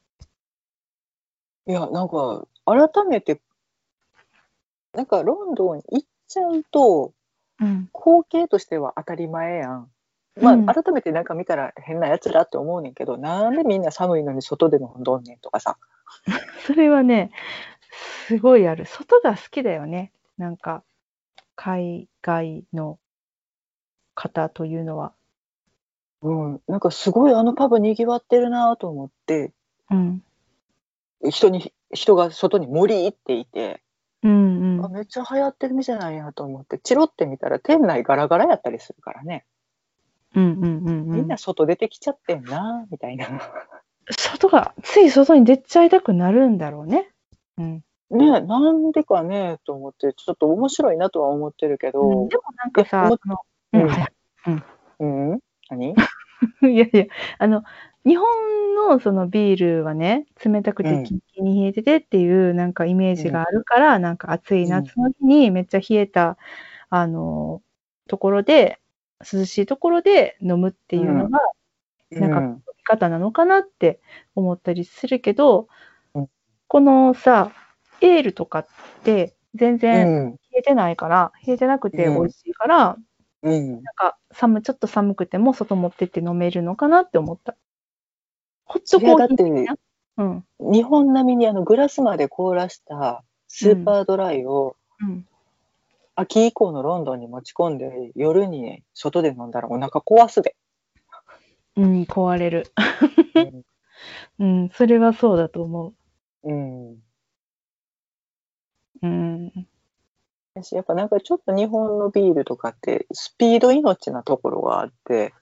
[1.66, 3.40] いやなんか改めて
[4.94, 7.12] なんかロンドン行っちゃうと
[7.60, 7.88] うん。
[7.94, 9.90] 光景としては当たり前やん
[10.40, 15.76] まあ、うん改めてなんか見たら変なやつらって思うねんけど、なんでみんな寒いのに外で飲んどんねんとかさ。
[16.66, 17.30] それはね、
[18.28, 18.86] すごいある。
[18.86, 20.12] 外が好きだよね。
[20.36, 20.84] なんか、
[21.56, 22.98] 海外の
[24.18, 25.12] 方というのは。
[26.22, 29.52] うん、なんかすごいあのパブ賑わってるなと思って、
[29.90, 30.22] うん。
[31.30, 33.80] 人に、人が外に森行っていて、
[34.24, 34.84] うんうん。
[34.84, 39.44] あめっちゃ流行ってる店なんやと思って、チロって見たら店内ガラガラやったりするからね。
[40.34, 41.38] うんうんうんうんみんな。
[41.38, 43.28] 外出てきちゃってんなみたいな。
[44.10, 47.08] 外が、つい外に出ちゃいたくなるんだろうね。
[47.56, 47.84] うん。
[48.10, 53.08] ねなんでかねと思って、ちょっと面白いなとは思ってるけど、うんでもなんかさ、
[53.72, 53.86] うん、うん。
[53.86, 54.12] はい
[55.00, 55.06] う
[55.36, 55.40] ん、
[55.70, 55.98] 何？
[56.62, 57.06] いやいや、
[57.38, 57.64] あの、
[58.04, 60.94] 日本のそのビールはね、冷たくうん。
[60.94, 66.38] てキンキンに冷えててっていうなんかイメージがあるから、なんか暑い夏の日にめっちゃ冷えた、
[66.90, 67.62] あの、
[68.08, 68.80] ところで、
[69.32, 71.40] 涼しいところで飲むっていうのが、
[72.18, 72.64] なんかうん。
[72.68, 74.00] 飲み方なのかなって
[74.36, 75.68] 思ったりするけど、
[76.14, 76.28] うん。
[76.68, 77.52] このさ、
[78.02, 78.66] エールとかっ
[79.04, 82.98] て全う然ん、冷えてないから、冷えてなくて美味しいから、
[83.42, 87.56] うん、なんか寒ちょっと寒くても外持ってって飲めるのかなって思った。
[88.64, 89.76] ホットコーヒー的な？
[90.16, 90.72] うん。
[90.72, 95.26] 日本並みにあのグラスまで凍らしたスーパードライをうん。
[96.16, 100.56] 秋以降のロンドンに持ち込んで夜にね外で飲んだらお腹壊すで。
[101.76, 102.72] うん、壊れる。
[103.36, 103.62] うん
[104.40, 105.94] うん、それはそうだと思
[106.44, 107.02] うん。
[109.02, 109.06] う。
[109.06, 109.68] うん。
[110.62, 115.32] 私やっぱなんかちょっと日本のビールとかってスピード命なところがあって、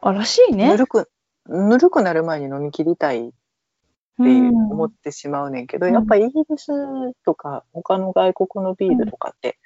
[0.00, 0.76] あ、らしいねぬ。
[0.76, 1.10] るく、
[1.46, 3.34] ぬるくなる前に飲み切りたいって
[4.20, 6.72] 思ってしまうねんけど、うんやっぱりイギリス
[7.24, 9.58] とか他の外国のビールとかって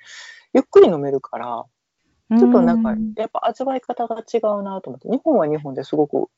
[0.52, 1.66] ゆっくり飲めるから、うん
[2.38, 6.28] ちょっとなんかうんやっぱ味わい方が違うなと思って、日本は日本ですごく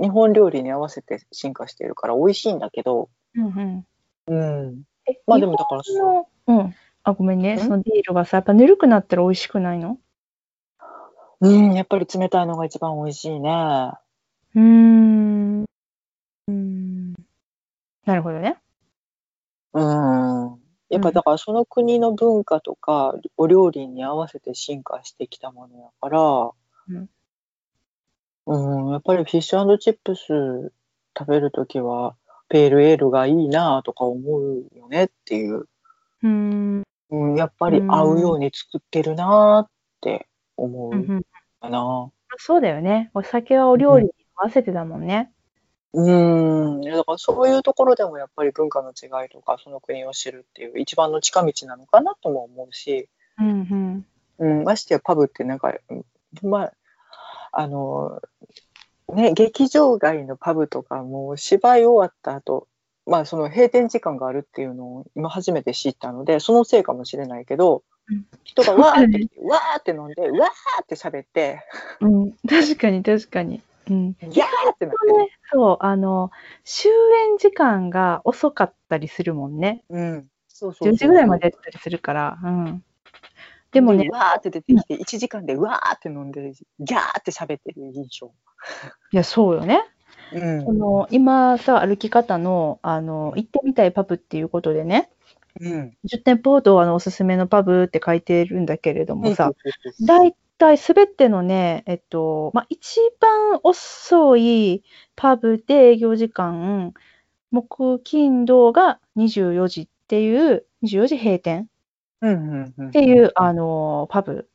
[0.00, 3.86] 日本料理に合わせて進化してるから美味しいんだけど、うんうん。
[4.26, 4.82] うん。
[5.06, 6.74] え、まあでもだから日本のうん。
[7.04, 7.54] あ、ごめんね。
[7.54, 7.58] ん？
[7.58, 9.98] そのビールがさ、やっぱぬるくなったら美味しくないの？
[11.40, 13.50] うん、やっぱり冷たいのが一番美味しいね。
[14.54, 15.64] うーん。
[16.48, 17.14] うん。
[18.04, 18.56] なるほどね。
[19.74, 20.60] うん。
[20.88, 26.50] やっぱだからその国の文化とかお料理に合わせて進化してきたものやから、
[28.46, 30.72] うん、やっぱりフィッシュチップス
[31.18, 32.14] 食べるときは
[32.48, 36.84] ペールエールがいいなとか思うよねっていう、うーん。
[37.14, 41.22] うん、やっぱり合うように作ってるなって思うんううん
[41.60, 42.10] かな。
[42.36, 43.10] そうだよね。
[43.14, 45.30] お酒はお料理に合わせてだもんね。
[45.92, 53.08] うん、だからそういうところでもやっぱり文化の違いとかその国を知るっていう一番の近道なのかなとも思うし、
[53.38, 54.06] うんうん。
[54.38, 56.04] うん、ましてやパブってなんか、うん
[56.42, 56.72] まあ、
[57.52, 58.20] あの、
[59.14, 62.66] ね、劇場外のパブとかも芝居終わった後、
[63.06, 71.64] まあその閉店時間があるっていうのを今初めて知ったので、そのせいかもしれないけどうん、人がわーって来て、わーって飲んで、わーって喋って、
[72.00, 73.62] うん、確かに確かに。
[73.90, 74.12] うん。
[74.12, 75.18] ギャーってなってる。
[75.18, 76.30] ね、そう、あの、
[76.64, 79.84] 終演時間が遅かったりするもんね。
[79.88, 80.28] うん。
[80.48, 82.38] そうそうそう10時ぐらいまでやったりするから。
[82.42, 82.84] うん。
[83.72, 88.32] でもね、わーって出てきて、1時間でわーって飲んで、ギャーって喋ってる印象。
[89.12, 89.82] いや、そうよね。
[90.30, 90.72] うんこ。
[90.72, 95.10] の今さ、歩き方の、あの、行ってみたいパブっていうことでね、
[95.60, 95.96] うん。
[96.04, 99.52] 10店舗ほどあのおすすめのパブって書いてるんだけれどもさ、
[100.00, 104.82] 大体すべてのね、えっと、まあ、一番遅い
[105.16, 106.94] パブで営業時間、
[107.50, 111.68] 木、金、土が24時っていう、24時閉店。
[112.88, 114.48] っていう、あの、パブ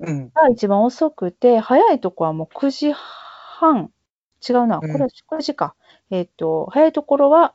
[0.00, 0.32] うん。
[0.34, 3.92] が一番遅くて、早いとこはもう9時半。
[4.46, 4.80] 違うな。
[4.80, 5.74] こうんれは9時か。
[6.10, 7.54] えっと、早いところは、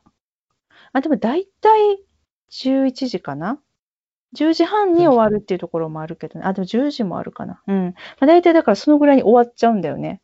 [0.92, 1.98] あ、でも大体
[2.50, 3.60] 11時かな
[4.36, 6.44] ？10時半に終わるっていうところもあるけどね。
[6.46, 7.62] あ、でも10時もあるかな。
[7.66, 7.84] うん。
[7.86, 10.20] まあ、大体だからそのぐらいに終わっちゃうんだよね。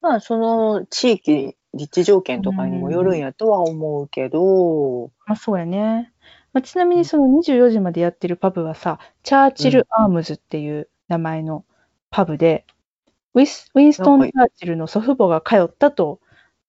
[0.00, 6.12] まあ、その地域、立地条件とかにもよるんやとは思うけど、まあそうやね。
[6.52, 11.64] まあ、ちなみにその24時までやってるパブはさ、チャーチル・アームズっていう名前の
[12.10, 12.64] パブで、
[13.36, 16.20] ウィスウィンストン・チャーチルの祖父母が通ったと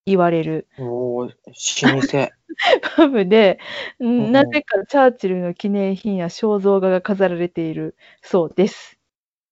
[0.05, 2.30] 言われるおー老舗。
[2.95, 3.59] パブで、
[3.99, 8.99] うんうんなぜかチャーチルの記念品や肖像画が飾られているそうです。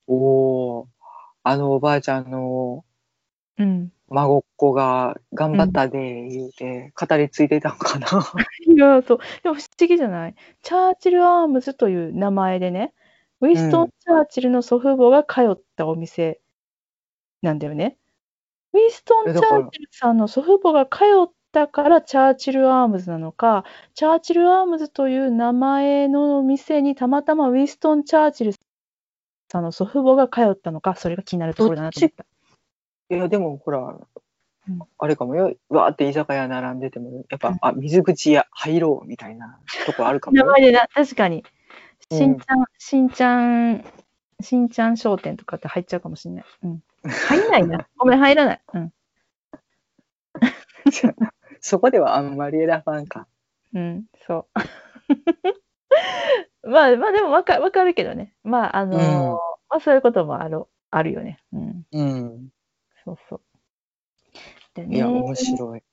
[0.07, 0.85] おー
[1.43, 2.83] あのおばあちゃんの
[3.57, 3.91] うん。
[4.09, 8.07] 孫っ子が頑張ったで言うて語り継いでたんかな。
[8.67, 9.17] いや、そう。
[9.41, 10.35] でも不思議じゃない？
[10.61, 12.93] チャーチル・アームズという名前でね、
[13.41, 16.39] ウィンストン・チャーチルの祖父母が通ったお店
[17.45, 17.97] なんだよね。
[18.73, 28.53] ウィンストン・チャーチルさんの祖父母が通ったからチャーチル・アームズなのか、チャーチル・アームズという名前の店にたまたまウィンストン・チャーチル
[29.49, 32.25] さんの祖父母が通ったのか、それが気になるところだなと思った。
[33.15, 33.97] いや、でもほら
[34.67, 35.53] うん、あれかもよ。
[35.69, 40.45] わーって居酒屋並んでても、やっぱ、うんあ、水口屋入ろうみたいなとこあるかもよ。
[40.45, 41.37] 名前でな、確かに。
[41.37, 41.43] うん
[42.17, 43.85] しんちゃん、しんちゃん、
[44.41, 46.45] しんちゃん商店とかって入っちゃうかもしれない。
[46.63, 46.83] うん。
[47.09, 47.87] 入んないな。
[47.97, 48.61] ごめん、入らない。
[48.73, 48.93] うん。
[51.61, 53.27] そこではあんまり選ばんか。
[53.73, 54.59] うん、そう。
[56.69, 58.33] まあ、まあでもわかわかるけどね。
[58.43, 59.33] まあ、あのーうん
[59.67, 61.39] まあそういうこともある、あるよね。
[61.51, 62.49] うん、うん。
[63.03, 63.41] そうそう。
[64.75, 65.83] でねいや、面白い。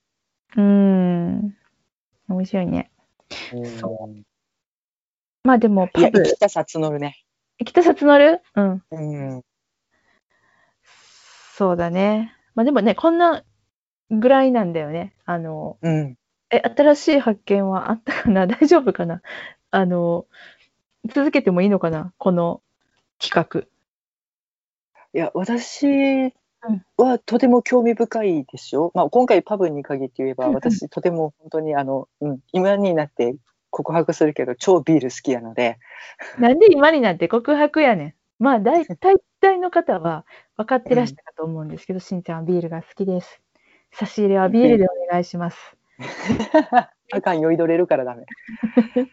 [0.56, 1.56] うん。
[2.28, 2.90] 面白いね。
[3.54, 4.10] うんそ
[5.44, 7.24] まあでも、パブ、生きた札乗るね。
[7.58, 8.40] 北札乗る？
[8.56, 8.82] うん。
[8.90, 8.96] う
[9.38, 9.42] ん。
[11.54, 12.34] そうだね。
[12.54, 13.44] まあでもね、こんな
[14.10, 15.14] ぐらいなんだよね。
[15.24, 16.16] あの、うん。
[16.50, 18.46] え、新しい発見はあったかな？
[18.48, 19.22] 大丈夫かな？
[19.70, 20.26] あの、
[21.14, 22.12] 続けてもいいのかな？
[22.18, 22.62] この
[23.18, 23.66] 企
[25.14, 26.32] いや、私
[26.96, 28.90] はとても興味深いですよ。
[28.94, 33.36] まあ、今回パブに限って言えば、私とても本当にあの、うん、今になって
[33.72, 35.78] 告白するけど、超ビール好きなので、
[36.38, 36.48] 画。
[36.50, 38.14] なんで今になって告白やねん。
[38.38, 40.24] まあ、大 大体の方は
[40.56, 43.40] 分かってらしたかと思うんですけど、しんちゃんはビールが好きです。
[43.90, 45.76] 差し入れはビールでお願いします。
[47.12, 48.24] あかん、酔いどれるからダメ。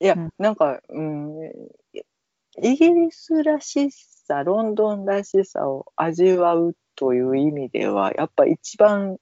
[0.00, 1.52] いや、うんなんか、うん、
[2.62, 9.18] イギリスらしさ、ロンドンらしさを味わうという意味では、やっぱ一番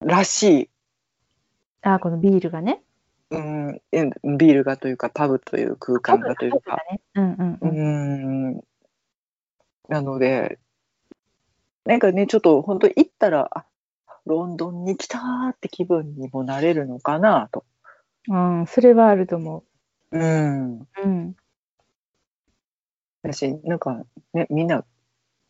[0.00, 0.70] らしい、
[1.94, 2.82] あ、このビールがね。
[3.30, 4.04] うん、え
[4.38, 7.00] ビールがというか、パブという空間がというか、ね。
[7.14, 8.50] うんうんううん。
[8.56, 8.60] ん、
[9.88, 10.58] なので、
[11.84, 13.66] なんかね、ちょっと本当行ったら、あ
[14.26, 17.64] ロンドンに来たーって気分にもなれるのかなと。
[18.28, 19.64] うん、それはあると思
[20.12, 20.80] うん。
[20.80, 20.86] う。
[21.02, 21.36] うん。
[23.22, 24.84] 私、なんかね、みんな、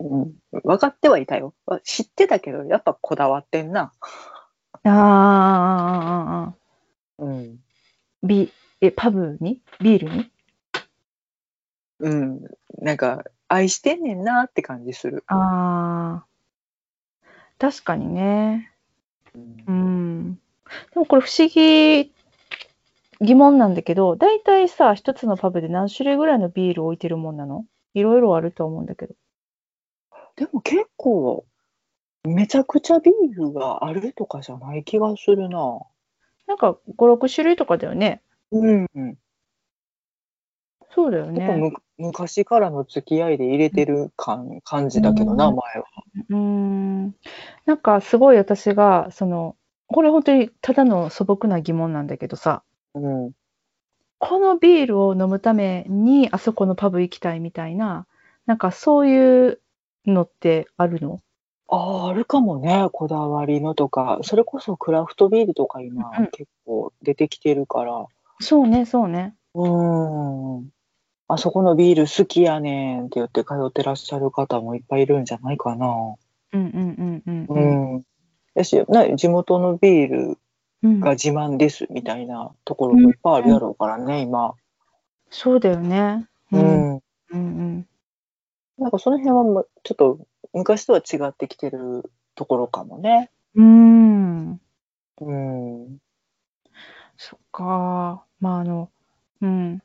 [0.01, 1.55] うん、分かってはいたよ。
[1.67, 3.93] あ知ってたけど、やっぱこだわってんな。
[4.89, 7.33] あーあうん。
[7.33, 7.57] ー
[8.23, 9.61] ビえ、パブに？
[9.81, 10.31] ビールに？
[12.01, 12.41] うん。
[12.79, 15.25] なんか、愛してんねんなって感じする。
[15.27, 16.27] ああ。
[17.59, 18.73] 確かにね。
[19.35, 20.35] うんうん。
[20.35, 20.41] で
[21.01, 22.13] もこれ不思議、
[23.21, 27.65] 疑問なんだけど、大体さ、一つのパブで何種類ぐらいのビールを置いてるもんなの？
[27.95, 29.15] いろいろあると思うんだけど。
[30.37, 31.47] でも結構、
[32.29, 35.81] めちゃくちゃビールがあるとかじゃない気がするな。
[36.47, 38.23] なんか5、6種類とかだよね。
[38.53, 38.87] うん。
[40.91, 41.47] そうだよね。
[41.59, 45.85] む昔からの付き合いで入れてる感感じだけどな、うん前は。
[46.31, 47.15] うーん。
[47.67, 49.57] なんかすごい私が、その、
[49.89, 52.63] これ本当にただの素朴な疑問なんだけどさ、
[52.95, 53.33] うん。
[54.19, 58.07] このビールを飲むためにあそこのパブ行きたいみたいな、
[58.47, 59.61] なんかそういう
[60.07, 61.21] のってあるの？
[61.69, 64.19] ああ、あるかもね、こだわりのとか。
[64.23, 68.07] それこそクラフトビールとか今うん結構出てきてるから。
[68.41, 69.35] そうね、そうね。
[69.55, 70.69] うん。
[71.29, 75.87] あそこのビール好きやねんって言って通ってらっしゃる方もいっぱいいるんじゃないかな。
[75.87, 76.17] うん
[76.53, 77.55] うんうんう。
[77.55, 78.05] うんん。
[78.55, 80.39] やし、ね、地元のビール
[80.83, 84.55] うんが自慢ですみたいなところもいっぱいあるやろうからね、今。
[85.29, 86.27] そうだよね。
[86.51, 86.59] う。
[86.59, 86.93] ん。
[86.95, 87.03] うん
[87.33, 87.87] うん。
[88.79, 90.19] なんかその辺はもうちょっと
[90.53, 93.31] 昔とは違ってきてるところかもね。
[93.55, 94.61] うん。
[95.21, 95.99] うん。
[97.17, 98.25] そっか。
[98.41, 98.91] まああの、
[99.41, 99.83] うん。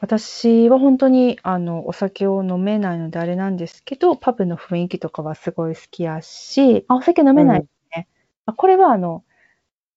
[0.00, 7.64] 私は本当にあのお酒を飲めないのであれなんですけど、パブの雰囲気とかはすごい好きやし、あお酒飲めない
[7.94, 8.08] ね。
[8.46, 9.24] あこれはあの、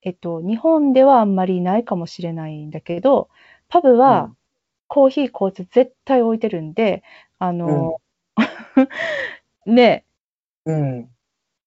[0.03, 3.29] えっと、日本ではあんまりないかもしれないんだけど、
[3.69, 4.31] パブは
[4.87, 7.03] コーヒー、紅茶絶対置いてるんで、
[7.39, 8.01] あの、
[9.65, 10.05] ね、
[10.65, 11.09] うん。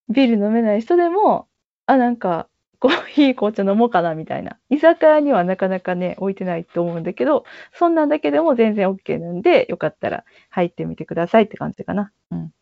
[0.08, 1.48] ビール飲めない人でも、
[1.86, 2.48] あ、なんか、
[2.80, 4.58] コーヒー、紅茶飲もうかなみたいな。
[4.70, 12.12] 居酒屋にはなかなかね、置いてないと思うんだけど、そんなんだけでも全然 OK なんで、よかったら入ってみてくださいって感じかな。
[12.30, 12.52] うん。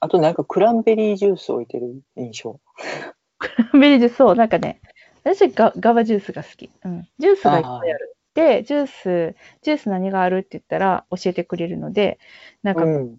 [0.00, 2.60] あとなんかクランベリージュース置いてる印象。
[3.72, 4.80] ベリージュース、そう、なんかね、
[5.24, 6.70] 私ガ、ガバジュースが好き。
[6.84, 7.08] うん。
[7.18, 8.16] ジュースがいっぱいある。
[8.34, 12.18] で、ジュース、ジュース何があるって言ったら教えてくれるので、
[12.62, 13.16] なんかうん。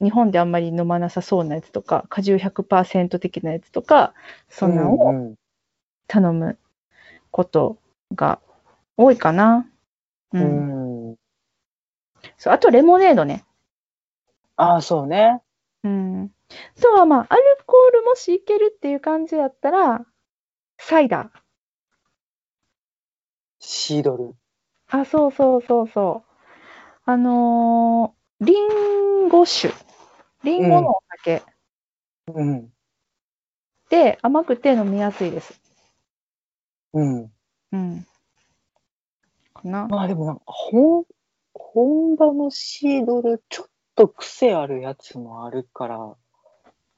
[0.00, 4.14] 日本であんまり飲まなさそうなやつとか、果汁100%的なやつとか、
[4.48, 5.34] そんなのをうん
[6.08, 6.58] 頼む
[7.30, 7.78] こと
[8.14, 8.40] が
[8.96, 9.66] 多いかな。
[10.32, 10.38] う。
[10.38, 11.16] うんん。
[12.38, 13.44] そうあと、レモネードね。
[14.56, 15.40] ああ、そうね。
[15.84, 16.30] うん。
[16.76, 20.06] あとはまあ、アルコールもしいけるっていう感じやったら、
[20.78, 21.40] サイダー。
[23.60, 24.34] シードル。
[24.88, 27.10] あ、そうそうそうそう。
[27.10, 29.74] あのーリンゴ酒。
[30.44, 31.42] リンゴのお酒
[32.34, 32.72] うん。
[33.90, 35.58] で甘くて飲みやすいです。
[36.92, 37.32] うん。
[37.72, 38.06] うん。
[39.54, 39.86] かな。
[39.88, 41.04] まあでもなんか、本、
[41.54, 45.98] 本場のシードル、ちょっと癖あるやつもあるから、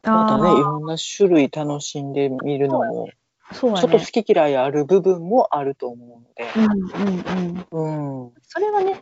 [0.03, 3.09] またね、いあろんな種類楽しんでみるのも、
[3.51, 4.22] あ、そうやちょっと好ね。
[4.24, 6.47] き嫌いある部分もあると思うので。
[6.57, 8.24] うんうんうん。
[8.24, 8.32] うん。
[8.43, 9.01] それはね、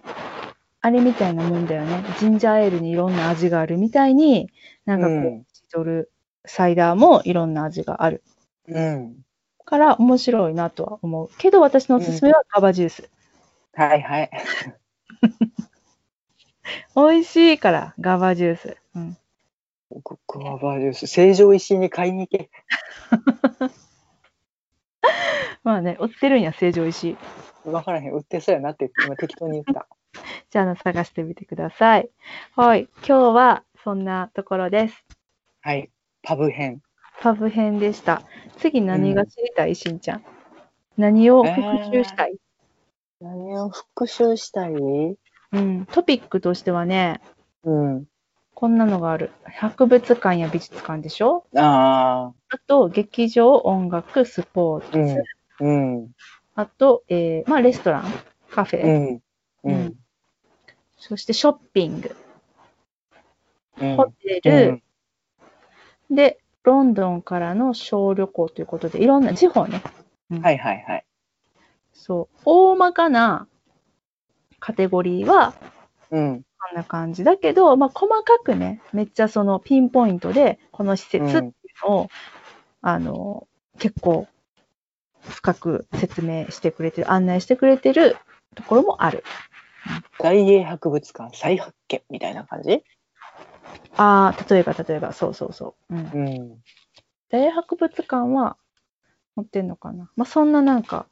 [0.80, 2.04] あれみたいなもんだよね。
[2.20, 4.48] ジンジャーエールにいろんな味があるみたいに、
[4.84, 6.12] なんかこう、うんシードル、
[6.44, 8.22] サイダーもいろんな味がある
[8.68, 9.16] うん。
[9.64, 11.30] から面白いなとは思う。
[11.36, 13.10] けど私のおすすめはガバジュース。
[13.74, 14.30] はいはい。
[16.94, 18.76] 美味しいから、ガバジュース。
[18.94, 19.16] うん。
[19.90, 22.50] ググアバジュース、成城石井に買いに行け。
[25.64, 27.16] まあね、売ってるんや、成城石井。
[27.70, 28.12] わからへん。
[28.12, 29.86] 売ってそうやなって今適当に言った。
[30.50, 32.08] じゃああの、探してみてください。
[32.56, 32.88] はい。
[33.06, 35.04] 今日はそんなところです。
[35.60, 35.90] はい。
[36.22, 36.80] パブ編。
[37.20, 38.22] パブ編でした。
[38.58, 40.24] 次何が知りたい、しんちゃん。
[40.96, 42.36] 何を復習したい、
[43.20, 44.72] 何を復習したい？
[44.72, 45.86] うん。
[45.86, 47.20] トピックとしてはね、
[47.64, 48.04] うん。
[48.54, 49.30] こんなのがある。
[49.44, 51.44] 博物館や美術館でしょ？
[51.56, 55.22] ああと、劇場、音楽、スポーツ。
[55.60, 55.64] あ。
[55.64, 55.98] うん。
[56.00, 56.10] うん。
[56.54, 58.04] あと、えーまあ、レストラン、
[58.50, 58.82] カフェ。
[58.84, 59.14] うん。
[59.14, 59.22] う
[59.64, 59.97] うんん。
[60.98, 62.16] そして、ショッピング、
[63.80, 64.82] うんホテル、
[66.10, 69.82] で、ロンドンからの小旅行ということで、いろんな地方ね。
[70.42, 71.04] はいはいはい。
[71.92, 72.38] そう。
[72.44, 73.46] 大まかな
[74.60, 75.54] カテゴリーは、
[76.10, 76.42] うん。
[76.42, 81.52] こんな感じだけど、まあ、細かくね、めっちゃそのピンポイントで、この施設っていう
[81.88, 82.08] のを、
[82.82, 83.46] あの、
[83.78, 84.26] 結構
[85.20, 88.16] 深く説明してくれてる、案内してくれてる
[88.54, 89.22] ところもある。
[90.18, 92.82] 大英博物館再発見みたいな感じ？
[93.96, 95.94] ああ、例えば例えば、そうそうそう。
[95.94, 96.62] うん、うん。
[97.30, 98.56] 大博物館は
[99.36, 100.10] 持ってんのかな？
[100.16, 101.06] まあ、そんななんか、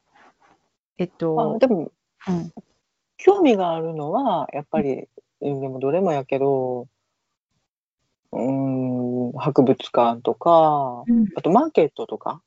[0.98, 1.92] えっあと、でも、
[2.28, 2.52] うん、
[3.18, 5.08] 興味があるのは、やっぱり、
[5.42, 6.88] うんでもどれもやけど、
[8.32, 12.42] うーん、博物館とか、うんあとマーケットとか？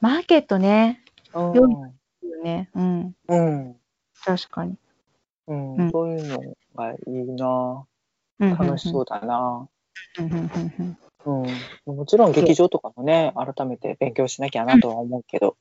[0.00, 1.04] マーケットね。
[1.34, 1.52] うん。
[1.54, 2.70] よね。
[2.74, 3.14] うん。
[3.28, 3.76] うん。
[4.24, 4.76] 確かに。
[5.48, 6.40] うんうんそういうの
[6.76, 7.84] がいいな。
[8.40, 9.68] うん楽しそうだな。
[11.26, 11.32] う
[11.92, 11.96] ん。
[11.96, 15.56] もちろん劇場とかもね、改めて勉強しなきゃなとは思うけど。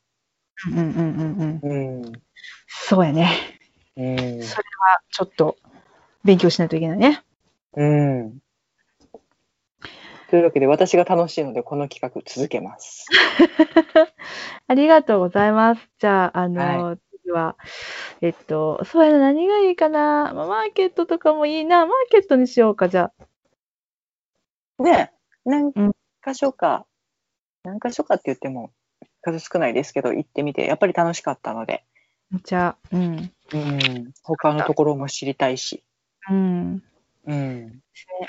[0.72, 2.04] うんうんうんうん。
[2.04, 2.12] うん。
[2.68, 3.30] そうやね。
[3.96, 4.18] うん。
[4.44, 5.58] それはちょっと
[6.24, 7.24] 勉強しないといけないね。
[7.76, 8.40] うん。
[10.30, 13.08] というわけで、私が楽しいので、この企画続けます。
[14.68, 15.90] ありがとうございます。
[16.00, 16.98] じゃあ、あの、
[17.28, 17.58] 次は、
[18.22, 20.34] えっと、そうやな、何がいいかな。
[20.34, 21.86] まあマーケットとかもいいな。
[21.86, 23.12] マーケットにしようか、じゃ
[24.80, 24.84] あ。
[24.84, 25.12] ね、
[25.46, 25.92] 何うん
[26.26, 26.86] 箇所か、
[27.64, 28.72] 何箇所かって言っても
[29.22, 31.84] 数少ないですけど、行ってみて、やっぱり楽しかったので、
[32.44, 33.32] じゃあ、うん。
[33.54, 35.84] うん、他のところも知りたいし、
[36.30, 36.84] うん。
[37.26, 37.82] うん、ね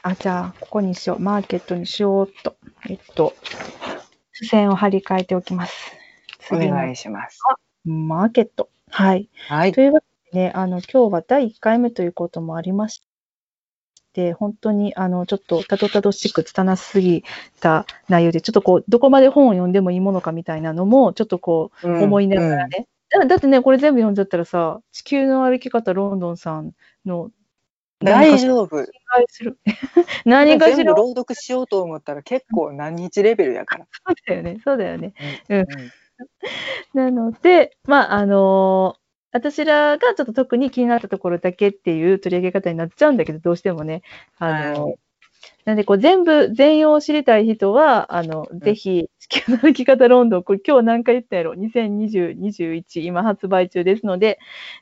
[0.02, 1.18] あ、じゃあ、ここにしよう。
[1.18, 2.56] マーケットにしようっと。
[2.88, 3.34] えっと、
[4.32, 5.92] 付箋を貼り替えておきます。
[6.50, 7.40] お願いします。
[7.84, 8.70] マーケット。
[8.90, 9.28] はい。
[9.48, 9.80] はいと。
[9.80, 13.02] いうわけでね、あの、今日は第1回目ということもありまし
[14.12, 17.24] て、本当に、あの、ちょっとたどたどしく拙すぎ
[17.60, 22.86] た内容で、ちょっとこう、どこまで本を読んでもいいものかみたいなのも、ちょっとこう、うん思いながらね。
[23.10, 26.72] だだってね、これ全部読んじゃったらさ、地球の歩き方ロンドンさん
[27.06, 27.30] の
[28.00, 28.38] 大夫。
[28.38, 28.86] 丈夫。
[30.24, 30.92] 何かしら。
[30.94, 33.86] 朗読しようと思ったら結構何日レベルやから。
[34.26, 34.60] だよね。
[34.62, 35.14] そうだよね。
[35.48, 35.66] うん
[36.94, 39.00] なので、まあ、あのー
[39.30, 44.02] 私らがちょっと特に気になったところだけっていう取り上げ方になっちゃうんだけど、どうしてもね。
[44.38, 44.94] あのーは
[45.66, 54.38] なんで、こう、全部、全容を知りたい人は、あの、ぜひ、地球の歩き方ロンドン、これ今日何回言ったやろ ?2020、21、今発売中ですので、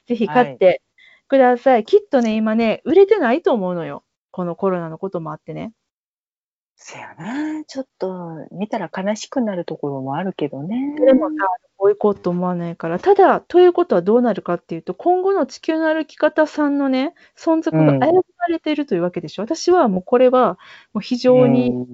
[0.07, 0.83] ぜひ買って
[1.29, 1.85] ください。
[1.85, 4.05] きっとね、今ね、売れてないと思うのよ。
[4.33, 5.73] このコロナのこともあってね。
[6.77, 10.95] せやな、ちょっと見たら悲しくなるところもあるけどね。
[11.01, 11.35] でもさ、
[11.79, 12.99] 追いこうと思わないから。
[12.99, 19.43] ただ、ということはどうなるかっていうと、今後の地球の歩き方さんのね、存続がうん危ぶまれているというわけでしょ。
[19.43, 20.59] 私はもうこれは、
[20.93, 21.87] もう非常に、うんあ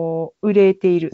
[0.00, 1.10] の売れている。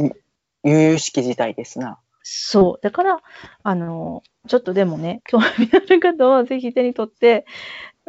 [0.62, 1.98] 悠々しき事態ですな。
[2.22, 2.80] そう。
[2.82, 3.20] だから、
[3.62, 7.47] あの、ちょっとでもね、 興味ある方はぜひ手に取って、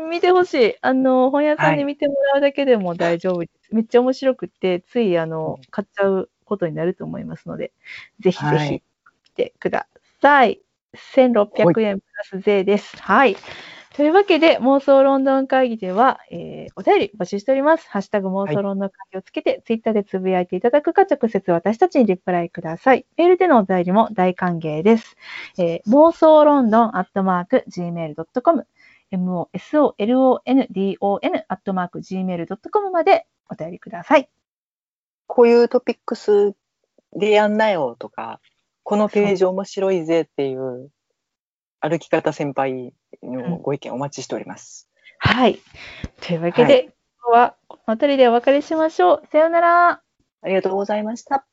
[0.09, 0.75] 見てほしい。
[0.81, 3.43] あの、本屋さんで見てもらうだけでも大丈夫。
[3.71, 7.73] めっちゃ面白くって、つい、あの、買っちゃうことになると思いますので、
[8.19, 8.83] ぜひぜひはい
[9.25, 9.87] 来てくだ
[10.21, 10.61] さい。
[10.93, 12.97] 1600円プラス税です。
[13.01, 13.35] はい。
[13.95, 17.89] というわけで、妄想ロンドン会議では、えーお便り募集しております。
[17.89, 23.07] ハッシュタグ妄想ロンドン会議をつけて、ツイッターでつぶやいていただくか、直接私たちにリプライください。
[23.17, 25.15] メールでのお便りも大歓迎です。
[25.57, 28.67] えー妄想ロンドンアットマーク gmail.com
[29.11, 34.29] mosolondon アットマーク gmail.com までお便りください。
[35.27, 36.53] こういうトピックス
[37.15, 38.39] でやんなよとか、
[38.83, 40.89] このページ面白いぜっていう
[41.79, 44.89] 歩き方先輩のご意見お待ちしております。
[45.19, 45.59] はい。
[46.21, 46.91] というわけで、は今
[47.23, 49.27] 日はこの辺りでお別れしましょう。
[49.31, 50.01] さようなら。
[50.41, 51.45] ありがとうございました。